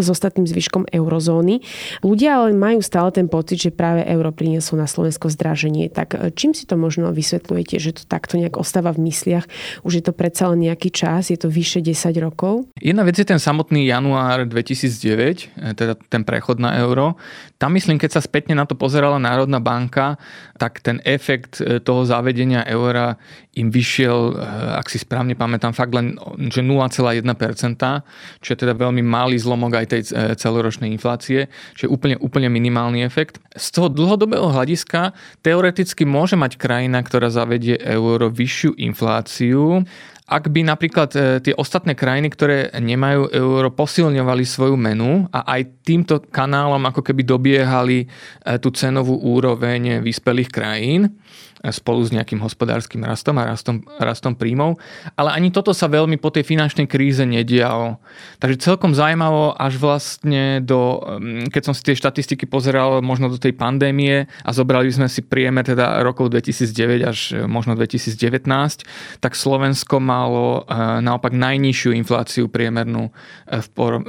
s 0.00 0.06
ostatným 0.08 0.48
zvyškom 0.48 0.88
eurozóny. 0.88 1.60
Ľudia 2.00 2.40
ale 2.40 2.56
majú 2.56 2.80
stále 2.80 3.12
ten 3.12 3.28
pocit, 3.28 3.60
že 3.60 3.70
práve 3.74 4.00
euro 4.08 4.32
prinieslo 4.32 4.80
na 4.80 4.88
Slovensko 4.88 5.28
zdraženie. 5.28 5.92
Tak 5.92 6.16
e, 6.16 6.32
čím 6.32 6.56
si 6.56 6.64
to 6.64 6.80
možno 6.80 7.12
vysvetľujete, 7.12 7.76
že 7.76 8.00
to 8.00 8.02
takto 8.08 8.40
nejak 8.40 8.56
ostáva 8.56 8.96
v 8.96 9.12
mysliach? 9.12 9.44
Už 9.84 10.00
je 10.00 10.04
to 10.04 10.16
predsa 10.16 10.48
len 10.48 10.64
nejaký 10.64 10.88
čas, 10.88 11.28
je 11.28 11.36
to 11.36 11.52
vyše 11.52 11.84
10 11.84 12.08
rokov? 12.24 12.72
Jedna 12.80 13.04
vec 13.04 13.20
je 13.20 13.28
ten 13.28 13.36
samotný 13.36 13.84
január 13.84 14.48
2009, 14.48 15.52
e, 15.60 15.76
teda 15.76 15.92
ten 16.08 16.24
prechod 16.24 16.56
na 16.56 16.80
euro. 16.80 17.20
Tam 17.60 17.76
myslím, 17.76 18.00
keď 18.00 18.16
sa 18.16 18.24
spätne 18.24 18.56
na 18.56 18.64
to 18.64 18.72
pozerala 18.72 19.20
Národná 19.20 19.60
banka, 19.60 20.16
tak 20.56 20.80
ten 20.80 21.04
efekt 21.04 21.60
e, 21.60 21.84
toho 21.84 22.08
zavedenia 22.08 22.64
eura 22.64 23.20
im 23.52 23.68
vyšiel, 23.68 24.32
ak 24.80 24.88
si 24.88 24.96
správne 24.96 25.36
pamätám, 25.36 25.76
fakt 25.76 25.92
len 25.92 26.16
že 26.48 26.64
0,1%, 26.64 27.20
čo 28.40 28.48
je 28.48 28.56
teda 28.56 28.72
veľmi 28.72 29.04
malý 29.04 29.36
zlomok 29.36 29.76
aj 29.76 29.81
tej 29.88 30.02
e, 30.10 30.34
celoročnej 30.36 30.90
inflácie, 30.90 31.46
čiže 31.78 31.88
úplne, 31.88 32.16
úplne 32.18 32.48
minimálny 32.48 33.04
efekt. 33.06 33.38
Z 33.54 33.78
toho 33.78 33.88
dlhodobého 33.88 34.50
hľadiska 34.50 35.14
teoreticky 35.40 36.02
môže 36.04 36.34
mať 36.34 36.58
krajina, 36.58 37.00
ktorá 37.00 37.30
zavedie 37.32 37.78
euro 37.82 38.28
vyššiu 38.28 38.78
infláciu, 38.78 39.84
ak 40.32 40.48
by 40.48 40.64
napríklad 40.64 41.10
e, 41.12 41.20
tie 41.44 41.52
ostatné 41.52 41.92
krajiny, 41.92 42.32
ktoré 42.32 42.72
nemajú 42.72 43.28
euro, 43.36 43.68
posilňovali 43.68 44.44
svoju 44.48 44.80
menu 44.80 45.28
a 45.28 45.44
aj 45.58 45.84
týmto 45.84 46.24
kanálom 46.24 46.80
ako 46.88 47.04
keby 47.04 47.22
dobiehali 47.26 47.98
e, 48.00 48.06
tú 48.56 48.72
cenovú 48.72 49.20
úroveň 49.20 50.00
vyspelých 50.00 50.48
krajín, 50.48 51.12
spolu 51.70 52.02
s 52.02 52.10
nejakým 52.10 52.42
hospodárskym 52.42 53.06
rastom 53.06 53.38
a 53.38 53.46
rastom, 53.46 53.86
rastom 54.02 54.34
príjmov. 54.34 54.82
Ale 55.14 55.30
ani 55.30 55.54
toto 55.54 55.70
sa 55.70 55.86
veľmi 55.86 56.18
po 56.18 56.34
tej 56.34 56.42
finančnej 56.42 56.90
kríze 56.90 57.22
nedialo. 57.22 58.02
Takže 58.42 58.58
celkom 58.58 58.98
zaujímavo 58.98 59.54
až 59.54 59.78
vlastne 59.78 60.58
do, 60.58 60.98
mm, 60.98 61.54
keď 61.54 61.62
som 61.62 61.74
si 61.76 61.86
tie 61.86 61.94
štatistiky 61.94 62.50
pozeral 62.50 62.98
možno 62.98 63.30
do 63.30 63.38
tej 63.38 63.54
pandémie 63.54 64.26
a 64.42 64.50
zobrali 64.50 64.90
sme 64.90 65.06
si 65.06 65.22
priemer 65.22 65.62
teda 65.62 66.02
rokov 66.02 66.34
2009 66.34 67.06
až 67.06 67.18
e, 67.30 67.46
možno 67.46 67.78
2019, 67.78 69.22
tak 69.22 69.38
Slovensko 69.38 70.02
malo 70.02 70.66
e, 70.66 70.74
naopak 70.98 71.30
najnižšiu 71.30 71.94
infláciu 71.94 72.50
priemernú 72.50 73.14
e, 73.46 73.62
v, 73.62 73.68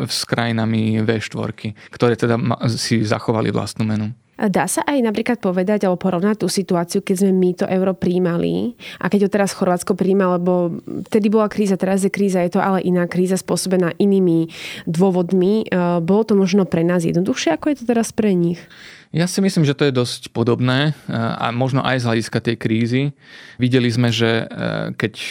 s 0.10 0.26
krajinami 0.26 1.06
V4, 1.06 1.94
ktoré 1.94 2.18
teda 2.18 2.39
si 2.74 3.06
zachovali 3.06 3.54
vlastnú 3.54 3.86
menu. 3.86 4.16
Dá 4.34 4.65
sa 4.65 4.82
aj 4.89 4.98
napríklad 5.06 5.38
povedať 5.38 5.86
alebo 5.86 6.02
porovnať 6.02 6.41
tú 6.41 6.50
situáciu, 6.50 7.06
keď 7.06 7.15
sme 7.22 7.32
my 7.38 7.50
to 7.54 7.65
euro 7.69 7.93
príjmali 7.93 8.74
a 8.98 9.06
keď 9.06 9.26
ho 9.26 9.30
teraz 9.30 9.54
Chorvátsko 9.54 9.93
príjma, 9.93 10.41
lebo 10.41 10.82
vtedy 11.06 11.30
bola 11.30 11.46
kríza, 11.46 11.78
teraz 11.78 12.02
je 12.02 12.10
kríza, 12.10 12.41
je 12.41 12.58
to 12.58 12.62
ale 12.62 12.82
iná 12.82 13.06
kríza 13.06 13.38
spôsobená 13.38 13.93
inými 14.02 14.50
dôvodmi. 14.89 15.69
E, 15.69 16.02
bolo 16.02 16.26
to 16.26 16.34
možno 16.34 16.65
pre 16.65 16.82
nás 16.82 17.06
jednoduchšie, 17.06 17.54
ako 17.54 17.65
je 17.69 17.78
to 17.78 17.86
teraz 17.86 18.10
pre 18.10 18.34
nich? 18.34 18.58
Ja 19.13 19.30
si 19.30 19.45
myslím, 19.45 19.62
že 19.62 19.78
to 19.78 19.86
je 19.86 19.93
dosť 19.93 20.34
podobné 20.34 20.89
e, 20.89 21.13
a 21.13 21.54
možno 21.54 21.86
aj 21.86 22.02
z 22.02 22.08
hľadiska 22.10 22.39
tej 22.49 22.56
krízy. 22.58 23.02
Videli 23.62 23.86
sme, 23.93 24.10
že 24.10 24.26
e, 24.26 24.45
keď 24.97 25.13
e, 25.13 25.30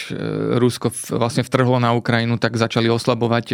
Rusko 0.55 0.87
vlastne 1.19 1.43
vtrhlo 1.43 1.83
na 1.83 1.91
Ukrajinu, 1.91 2.39
tak 2.39 2.55
začali 2.55 2.87
oslabovať 2.87 3.45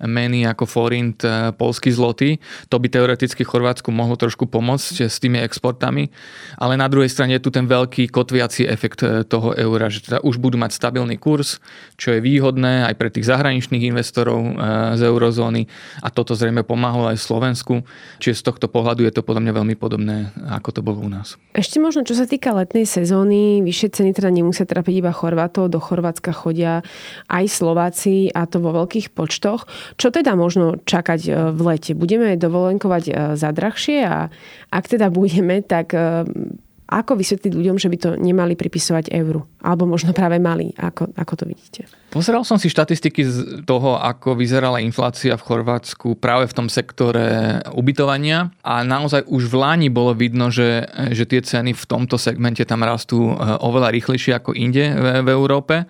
meny 0.00 0.48
ako 0.48 0.64
forint, 0.64 1.20
polský 1.60 1.92
zloty. 1.92 2.40
To 2.72 2.80
by 2.80 2.88
teoreticky 2.88 3.44
Chorvátsku 3.44 3.92
mohlo 3.92 4.16
trošku 4.16 4.48
pomôcť 4.48 5.04
s 5.04 5.20
tými 5.20 5.36
exportami, 5.44 6.08
ale 6.56 6.80
na 6.80 6.88
druhej 6.88 7.12
strane 7.12 7.36
je 7.36 7.44
tu 7.44 7.52
ten 7.52 7.68
veľký 7.68 8.08
kotviaci 8.08 8.64
efekt 8.64 9.04
toho 9.28 9.52
eura, 9.52 9.92
že 9.92 10.08
teda 10.08 10.24
už 10.24 10.40
budú 10.40 10.56
mať 10.56 10.72
stabilný 10.72 11.20
kurz, 11.20 11.60
čo 12.00 12.16
je 12.16 12.24
výhodné 12.24 12.88
aj 12.88 12.94
pre 12.96 13.12
tých 13.12 13.28
zahraničných 13.28 13.92
investorov 13.92 14.56
z 14.96 15.02
eurozóny 15.04 15.68
a 16.00 16.08
toto 16.08 16.32
zrejme 16.32 16.64
pomáhalo 16.64 17.12
aj 17.12 17.20
Slovensku. 17.20 17.84
Čiže 18.24 18.40
z 18.40 18.46
tohto 18.48 18.66
pohľadu 18.72 19.04
je 19.04 19.12
to 19.12 19.20
podľa 19.20 19.42
mňa 19.44 19.49
mňa 19.50 19.58
veľmi 19.66 19.74
podobné, 19.74 20.30
ako 20.46 20.70
to 20.70 20.80
bolo 20.86 21.02
u 21.02 21.10
nás. 21.10 21.34
Ešte 21.58 21.82
možno, 21.82 22.06
čo 22.06 22.14
sa 22.14 22.30
týka 22.30 22.54
letnej 22.54 22.86
sezóny, 22.86 23.58
vyššie 23.66 23.98
ceny 23.98 24.10
teda 24.14 24.30
nemusia 24.30 24.62
trápiť 24.62 25.02
iba 25.02 25.10
Chorvátov, 25.10 25.66
do 25.66 25.82
Chorvátska 25.82 26.30
chodia 26.30 26.86
aj 27.26 27.50
Slováci 27.50 28.30
a 28.30 28.46
to 28.46 28.62
vo 28.62 28.70
veľkých 28.70 29.10
počtoch. 29.10 29.66
Čo 29.98 30.14
teda 30.14 30.38
možno 30.38 30.78
čakať 30.86 31.20
e, 31.26 31.30
v 31.50 31.60
lete? 31.66 31.98
Budeme 31.98 32.38
dovolenkovať 32.38 33.04
e, 33.10 33.12
za 33.34 33.50
drahšie 33.50 34.06
a 34.06 34.30
ak 34.70 34.84
teda 34.86 35.10
budeme, 35.18 35.66
tak 35.66 35.90
e, 35.98 36.30
ako 36.90 37.14
vysvetliť 37.14 37.54
ľuďom, 37.54 37.78
že 37.78 37.86
by 37.86 37.96
to 38.02 38.10
nemali 38.18 38.58
pripisovať 38.58 39.14
euru? 39.14 39.46
Alebo 39.62 39.86
možno 39.86 40.10
práve 40.10 40.42
mali? 40.42 40.74
Ako, 40.74 41.14
ako 41.14 41.32
to 41.38 41.44
vidíte? 41.46 41.86
Pozeral 42.10 42.42
som 42.42 42.58
si 42.58 42.66
štatistiky 42.66 43.22
z 43.22 43.36
toho, 43.62 43.94
ako 43.94 44.34
vyzerala 44.34 44.82
inflácia 44.82 45.38
v 45.38 45.46
Chorvátsku 45.46 46.18
práve 46.18 46.50
v 46.50 46.56
tom 46.58 46.66
sektore 46.66 47.62
ubytovania 47.70 48.50
a 48.66 48.82
naozaj 48.82 49.30
už 49.30 49.46
v 49.46 49.54
Láni 49.54 49.88
bolo 49.88 50.18
vidno, 50.18 50.50
že, 50.50 50.90
že 51.14 51.30
tie 51.30 51.38
ceny 51.38 51.70
v 51.78 51.84
tomto 51.86 52.18
segmente 52.18 52.66
tam 52.66 52.82
rastú 52.82 53.30
eh, 53.30 53.38
oveľa 53.62 53.94
rýchlejšie 53.94 54.34
ako 54.34 54.58
inde 54.58 54.90
v, 54.90 55.04
v 55.22 55.28
Európe. 55.30 55.86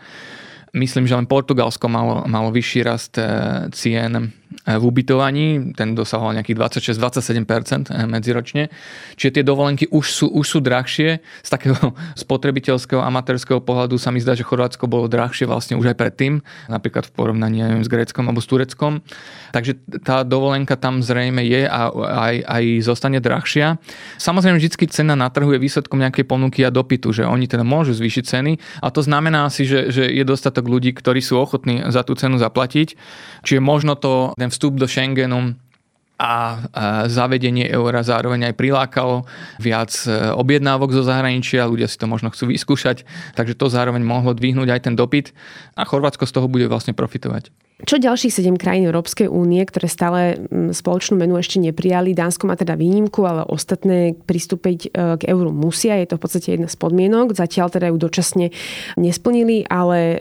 Myslím, 0.77 1.09
že 1.09 1.19
len 1.19 1.27
Portugalsko 1.27 1.91
malo, 1.91 2.23
malo 2.31 2.55
vyšší 2.55 2.81
rast 2.87 3.19
e, 3.19 3.27
cien 3.75 4.15
E, 4.15 4.40
v 4.51 4.83
ubytovaní, 4.83 5.73
ten 5.79 5.95
dosahoval 5.95 6.35
nejakých 6.35 6.59
26-27% 6.59 7.95
e, 7.95 8.05
medziročne. 8.11 8.67
Čiže 9.15 9.41
tie 9.41 9.45
dovolenky 9.47 9.87
už 9.95 10.07
sú, 10.11 10.27
už 10.27 10.47
sú 10.47 10.59
drahšie. 10.59 11.23
Z 11.23 11.49
takého 11.49 11.79
spotrebiteľského, 12.27 12.99
amatérskeho 12.99 13.63
pohľadu 13.63 13.95
sa 13.95 14.11
mi 14.11 14.19
zdá, 14.19 14.35
že 14.35 14.43
Chorvátsko 14.43 14.91
bolo 14.91 15.07
drahšie 15.07 15.47
vlastne 15.47 15.79
už 15.79 15.95
aj 15.95 15.97
predtým, 15.97 16.43
napríklad 16.67 17.07
v 17.07 17.13
porovnaní 17.15 17.63
neviem, 17.63 17.87
s 17.87 17.91
Gréckom 17.91 18.27
alebo 18.27 18.43
s 18.43 18.51
Tureckom. 18.51 19.07
Takže 19.55 19.79
tá 20.03 20.27
dovolenka 20.27 20.75
tam 20.75 20.99
zrejme 20.99 21.47
je 21.47 21.71
a 21.71 21.91
aj, 21.95 22.35
aj 22.43 22.65
zostane 22.83 23.23
drahšia. 23.23 23.79
Samozrejme, 24.19 24.59
vždy 24.59 24.87
cena 24.91 25.15
na 25.15 25.31
trhu 25.31 25.55
je 25.55 25.63
výsledkom 25.63 26.03
nejakej 26.03 26.27
ponuky 26.27 26.67
a 26.67 26.75
dopytu, 26.75 27.15
že 27.15 27.23
oni 27.23 27.47
teda 27.47 27.63
môžu 27.63 27.95
zvýšiť 27.95 28.25
ceny 28.27 28.53
a 28.83 28.91
to 28.91 29.01
znamená 29.07 29.47
si, 29.55 29.63
že, 29.63 29.95
že 29.95 30.11
je 30.11 30.25
dostatok 30.27 30.67
ľudí, 30.67 30.91
ktorí 30.91 31.23
sú 31.23 31.39
ochotní 31.39 31.87
za 31.91 32.03
tú 32.03 32.19
cenu 32.19 32.35
zaplatiť. 32.39 32.99
Čiže 33.47 33.61
možno 33.63 33.95
to 33.95 34.35
ten 34.41 34.49
vstup 34.49 34.81
do 34.81 34.89
Schengenu 34.89 35.53
a 36.21 36.61
zavedenie 37.09 37.65
eura 37.73 38.05
zároveň 38.05 38.53
aj 38.53 38.55
prilákalo 38.61 39.25
viac 39.57 39.89
e, 40.05 40.37
objednávok 40.37 40.93
zo 40.93 41.01
zahraničia, 41.01 41.65
ľudia 41.65 41.89
si 41.89 41.97
to 41.97 42.05
možno 42.05 42.29
chcú 42.29 42.53
vyskúšať, 42.53 43.09
takže 43.33 43.57
to 43.57 43.73
zároveň 43.73 44.05
mohlo 44.05 44.37
dvihnúť 44.37 44.69
aj 44.69 44.81
ten 44.85 44.95
dopyt 45.01 45.33
a 45.81 45.89
Chorvátsko 45.89 46.29
z 46.29 46.33
toho 46.37 46.45
bude 46.45 46.69
vlastne 46.69 46.93
profitovať. 46.93 47.49
Čo 47.85 47.97
ďalších 47.97 48.33
7 48.33 48.61
krajín 48.61 48.89
Európskej 48.89 49.29
únie, 49.31 49.65
ktoré 49.65 49.89
stále 49.89 50.37
mm, 50.37 50.77
spoločnú 50.77 51.17
menu 51.17 51.37
ešte 51.41 51.57
neprijali, 51.63 52.13
Dánsko 52.17 52.45
má 52.45 52.57
teda 52.57 52.77
výnimku, 52.77 53.25
ale 53.25 53.47
ostatné 53.49 54.17
pristúpiť 54.17 54.79
e, 54.87 55.19
k 55.21 55.23
euru 55.31 55.53
musia, 55.55 55.97
je 56.01 56.13
to 56.13 56.17
v 56.19 56.23
podstate 56.23 56.49
jedna 56.57 56.69
z 56.69 56.77
podmienok. 56.77 57.33
Zatiaľ 57.33 57.73
teda 57.73 57.89
ju 57.93 57.97
dočasne 57.97 58.47
nesplnili, 59.01 59.65
ale 59.69 59.99
e, 59.99 60.17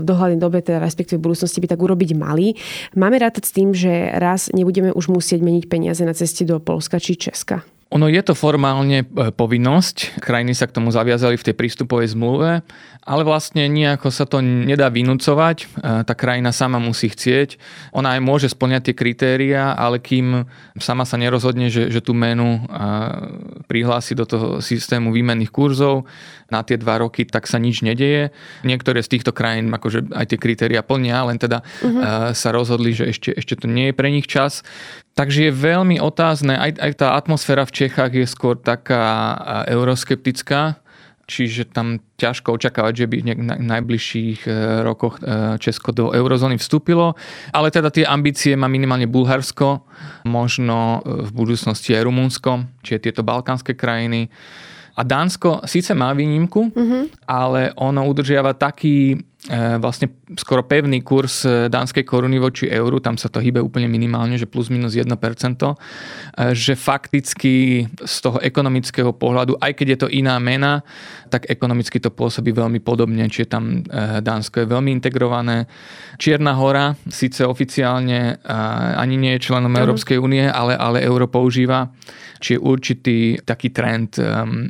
v 0.00 0.04
dohľadnej 0.06 0.40
dobe, 0.40 0.62
teda 0.62 0.82
respektíve 0.82 1.18
v 1.22 1.26
budúcnosti 1.30 1.58
by 1.62 1.68
tak 1.70 1.80
urobiť 1.82 2.10
mali. 2.18 2.54
Máme 2.94 3.18
rátať 3.18 3.50
s 3.50 3.52
tým, 3.54 3.70
že 3.74 4.14
raz 4.14 4.50
nebudeme 4.54 4.90
už 4.94 5.10
musieť 5.10 5.42
meniť 5.42 5.64
peniaze 5.66 6.02
na 6.02 6.14
ceste 6.14 6.46
do 6.46 6.62
Polska 6.62 7.02
či 7.02 7.18
Česka? 7.18 7.73
Ono 7.94 8.10
je 8.10 8.22
to 8.26 8.34
formálne 8.34 9.06
e, 9.06 9.30
povinnosť, 9.30 10.18
krajiny 10.18 10.50
sa 10.50 10.66
k 10.66 10.74
tomu 10.74 10.90
zaviazali 10.90 11.38
v 11.38 11.46
tej 11.46 11.54
prístupovej 11.54 12.18
zmluve, 12.18 12.66
ale 13.06 13.22
vlastne 13.22 13.70
nejako 13.70 14.10
sa 14.10 14.26
to 14.26 14.42
nedá 14.42 14.90
vynúcovať, 14.90 15.56
e, 15.62 15.66
tá 16.02 16.14
krajina 16.18 16.50
sama 16.50 16.82
musí 16.82 17.06
chcieť, 17.06 17.54
ona 17.94 18.18
aj 18.18 18.20
môže 18.26 18.48
splňať 18.50 18.90
tie 18.90 18.94
kritéria, 18.98 19.78
ale 19.78 20.02
kým 20.02 20.42
sama 20.74 21.06
sa 21.06 21.14
nerozhodne, 21.22 21.70
že, 21.70 21.86
že 21.86 22.02
tú 22.02 22.18
menu 22.18 22.58
e, 22.58 22.60
prihlási 23.70 24.18
do 24.18 24.26
toho 24.26 24.58
systému 24.58 25.14
výmenných 25.14 25.54
kurzov 25.54 26.10
na 26.50 26.66
tie 26.66 26.74
dva 26.74 26.98
roky, 26.98 27.22
tak 27.22 27.46
sa 27.46 27.62
nič 27.62 27.86
nedeje. 27.86 28.34
Niektoré 28.66 29.06
z 29.06 29.16
týchto 29.18 29.30
krajín 29.30 29.70
akože 29.70 30.10
aj 30.18 30.34
tie 30.34 30.38
kritéria 30.42 30.82
plnia, 30.82 31.22
len 31.30 31.38
teda 31.38 31.64
uh-huh. 31.64 32.30
sa 32.36 32.52
rozhodli, 32.52 32.92
že 32.92 33.10
ešte, 33.10 33.32
ešte 33.32 33.64
to 33.64 33.66
nie 33.66 33.90
je 33.90 33.94
pre 33.96 34.12
nich 34.12 34.28
čas. 34.28 34.60
Takže 35.14 35.46
je 35.46 35.52
veľmi 35.54 36.02
otázne, 36.02 36.58
aj, 36.58 36.70
aj 36.82 36.92
tá 36.98 37.14
atmosféra 37.14 37.62
v 37.62 37.74
Čechách 37.86 38.12
je 38.18 38.26
skôr 38.26 38.58
taká 38.58 39.38
euroskeptická, 39.70 40.82
čiže 41.30 41.70
tam 41.70 42.02
ťažko 42.18 42.58
očakávať, 42.58 42.92
že 43.04 43.06
by 43.06 43.16
v 43.22 43.64
najbližších 43.64 44.40
e, 44.44 44.50
rokoch 44.84 45.22
e, 45.22 45.56
Česko 45.62 45.94
do 45.94 46.12
eurozóny 46.12 46.60
vstúpilo. 46.60 47.16
Ale 47.54 47.72
teda 47.72 47.88
tie 47.88 48.04
ambície 48.04 48.52
má 48.58 48.68
minimálne 48.68 49.08
Bulharsko, 49.08 49.86
možno 50.28 51.00
e, 51.00 51.24
v 51.24 51.30
budúcnosti 51.32 51.96
aj 51.96 52.04
Rumunsko, 52.04 52.50
čiže 52.84 53.08
tieto 53.08 53.22
balkánske 53.24 53.72
krajiny. 53.72 54.28
A 54.94 55.02
Dánsko 55.02 55.66
síce 55.66 55.90
má 55.96 56.14
výnimku, 56.14 56.70
mm-hmm. 56.70 57.26
ale 57.26 57.74
ono 57.74 58.06
udržiava 58.06 58.54
taký 58.54 59.18
vlastne 59.76 60.08
skoro 60.40 60.64
pevný 60.64 61.04
kurz 61.04 61.44
e, 61.44 61.68
dánskej 61.68 62.08
koruny 62.08 62.40
voči 62.40 62.64
euru, 62.64 62.96
tam 62.96 63.20
sa 63.20 63.28
to 63.28 63.44
hýbe 63.44 63.60
úplne 63.60 63.84
minimálne, 63.92 64.40
že 64.40 64.48
plus 64.48 64.72
minus 64.72 64.96
1%, 64.96 65.04
e, 65.04 65.76
že 66.56 66.72
fakticky 66.72 67.84
z 67.84 68.16
toho 68.24 68.40
ekonomického 68.40 69.12
pohľadu, 69.12 69.60
aj 69.60 69.72
keď 69.76 69.86
je 69.88 69.98
to 70.00 70.08
iná 70.08 70.40
mena, 70.40 70.80
tak 71.28 71.44
ekonomicky 71.52 72.00
to 72.00 72.08
pôsobí 72.08 72.56
veľmi 72.56 72.80
podobne, 72.80 73.26
čiže 73.28 73.50
tam 73.50 73.82
Dánsko 74.22 74.62
je 74.62 74.70
veľmi 74.70 74.94
integrované. 74.94 75.66
Čierna 76.16 76.54
hora 76.54 76.94
síce 77.10 77.42
oficiálne 77.42 78.38
ani 78.94 79.18
nie 79.18 79.34
je 79.36 79.50
členom 79.50 79.72
Európskej 79.74 80.14
únie, 80.22 80.46
ale, 80.46 80.78
ale 80.78 81.02
euro 81.02 81.26
používa 81.26 81.90
čiže 82.44 82.60
určitý 82.60 83.18
taký 83.40 83.72
trend 83.72 84.20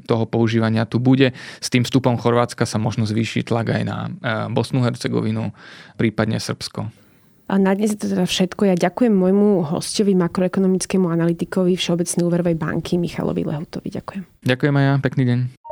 toho 0.07 0.25
používania 0.31 0.87
tu 0.87 1.03
bude. 1.03 1.35
S 1.59 1.69
tým 1.69 1.83
vstupom 1.83 2.15
Chorvátska 2.15 2.63
sa 2.71 2.79
možno 2.79 3.03
zvýši 3.03 3.43
tlak 3.43 3.75
aj 3.75 3.83
na 3.83 3.99
Bosnu, 4.65 4.81
Hercegovinu, 4.81 5.53
prípadne 6.01 6.41
Srbsko. 6.41 6.89
A 7.45 7.61
na 7.61 7.77
dnes 7.77 7.93
je 7.93 8.01
to 8.01 8.09
teda 8.09 8.25
všetko. 8.25 8.73
Ja 8.73 8.77
ďakujem 8.89 9.13
môjmu 9.13 9.69
hostovi, 9.69 10.17
makroekonomickému 10.17 11.13
analytikovi 11.13 11.77
Všeobecnej 11.77 12.25
úverovej 12.25 12.57
banky 12.57 12.97
Michalovi 12.97 13.45
Lehutovi. 13.45 13.93
Ďakujem. 13.93 14.49
Ďakujem 14.49 14.75
aj 14.81 14.85
ja. 14.89 14.95
Pekný 15.05 15.23
deň. 15.29 15.64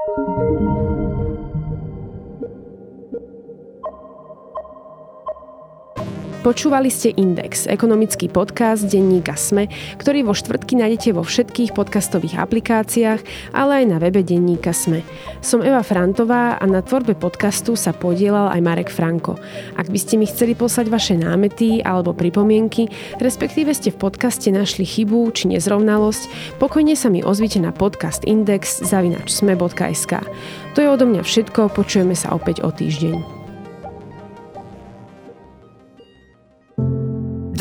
Počúvali 6.43 6.91
ste 6.91 7.15
Index, 7.15 7.71
ekonomický 7.71 8.27
podcast 8.27 8.91
denníka 8.91 9.39
SME, 9.39 9.71
ktorý 9.95 10.27
vo 10.27 10.35
štvrtky 10.35 10.75
nájdete 10.75 11.15
vo 11.15 11.23
všetkých 11.23 11.71
podcastových 11.71 12.35
aplikáciách, 12.35 13.23
ale 13.55 13.73
aj 13.79 13.85
na 13.87 14.03
webe 14.03 14.27
denníka 14.27 14.75
SME. 14.75 15.07
Som 15.39 15.63
Eva 15.63 15.87
Frantová 15.87 16.59
a 16.59 16.65
na 16.67 16.83
tvorbe 16.83 17.15
podcastu 17.15 17.79
sa 17.79 17.95
podielal 17.95 18.51
aj 18.51 18.59
Marek 18.59 18.91
Franko. 18.91 19.39
Ak 19.79 19.87
by 19.87 19.95
ste 19.95 20.19
mi 20.19 20.27
chceli 20.27 20.59
poslať 20.59 20.91
vaše 20.91 21.15
námety 21.15 21.79
alebo 21.79 22.11
pripomienky, 22.11 22.91
respektíve 23.23 23.71
ste 23.71 23.95
v 23.95 24.03
podcaste 24.03 24.51
našli 24.51 24.83
chybu 24.83 25.31
či 25.31 25.47
nezrovnalosť, 25.47 26.59
pokojne 26.59 26.99
sa 26.99 27.07
mi 27.07 27.23
ozvite 27.23 27.63
na 27.63 27.71
podcast 27.71 28.27
index 28.27 28.83
zavinačsme.sk. 28.83 30.13
To 30.75 30.79
je 30.83 30.89
odo 30.91 31.07
mňa 31.07 31.23
všetko, 31.23 31.71
počujeme 31.71 32.19
sa 32.19 32.35
opäť 32.35 32.67
o 32.67 32.75
týždeň. 32.75 33.42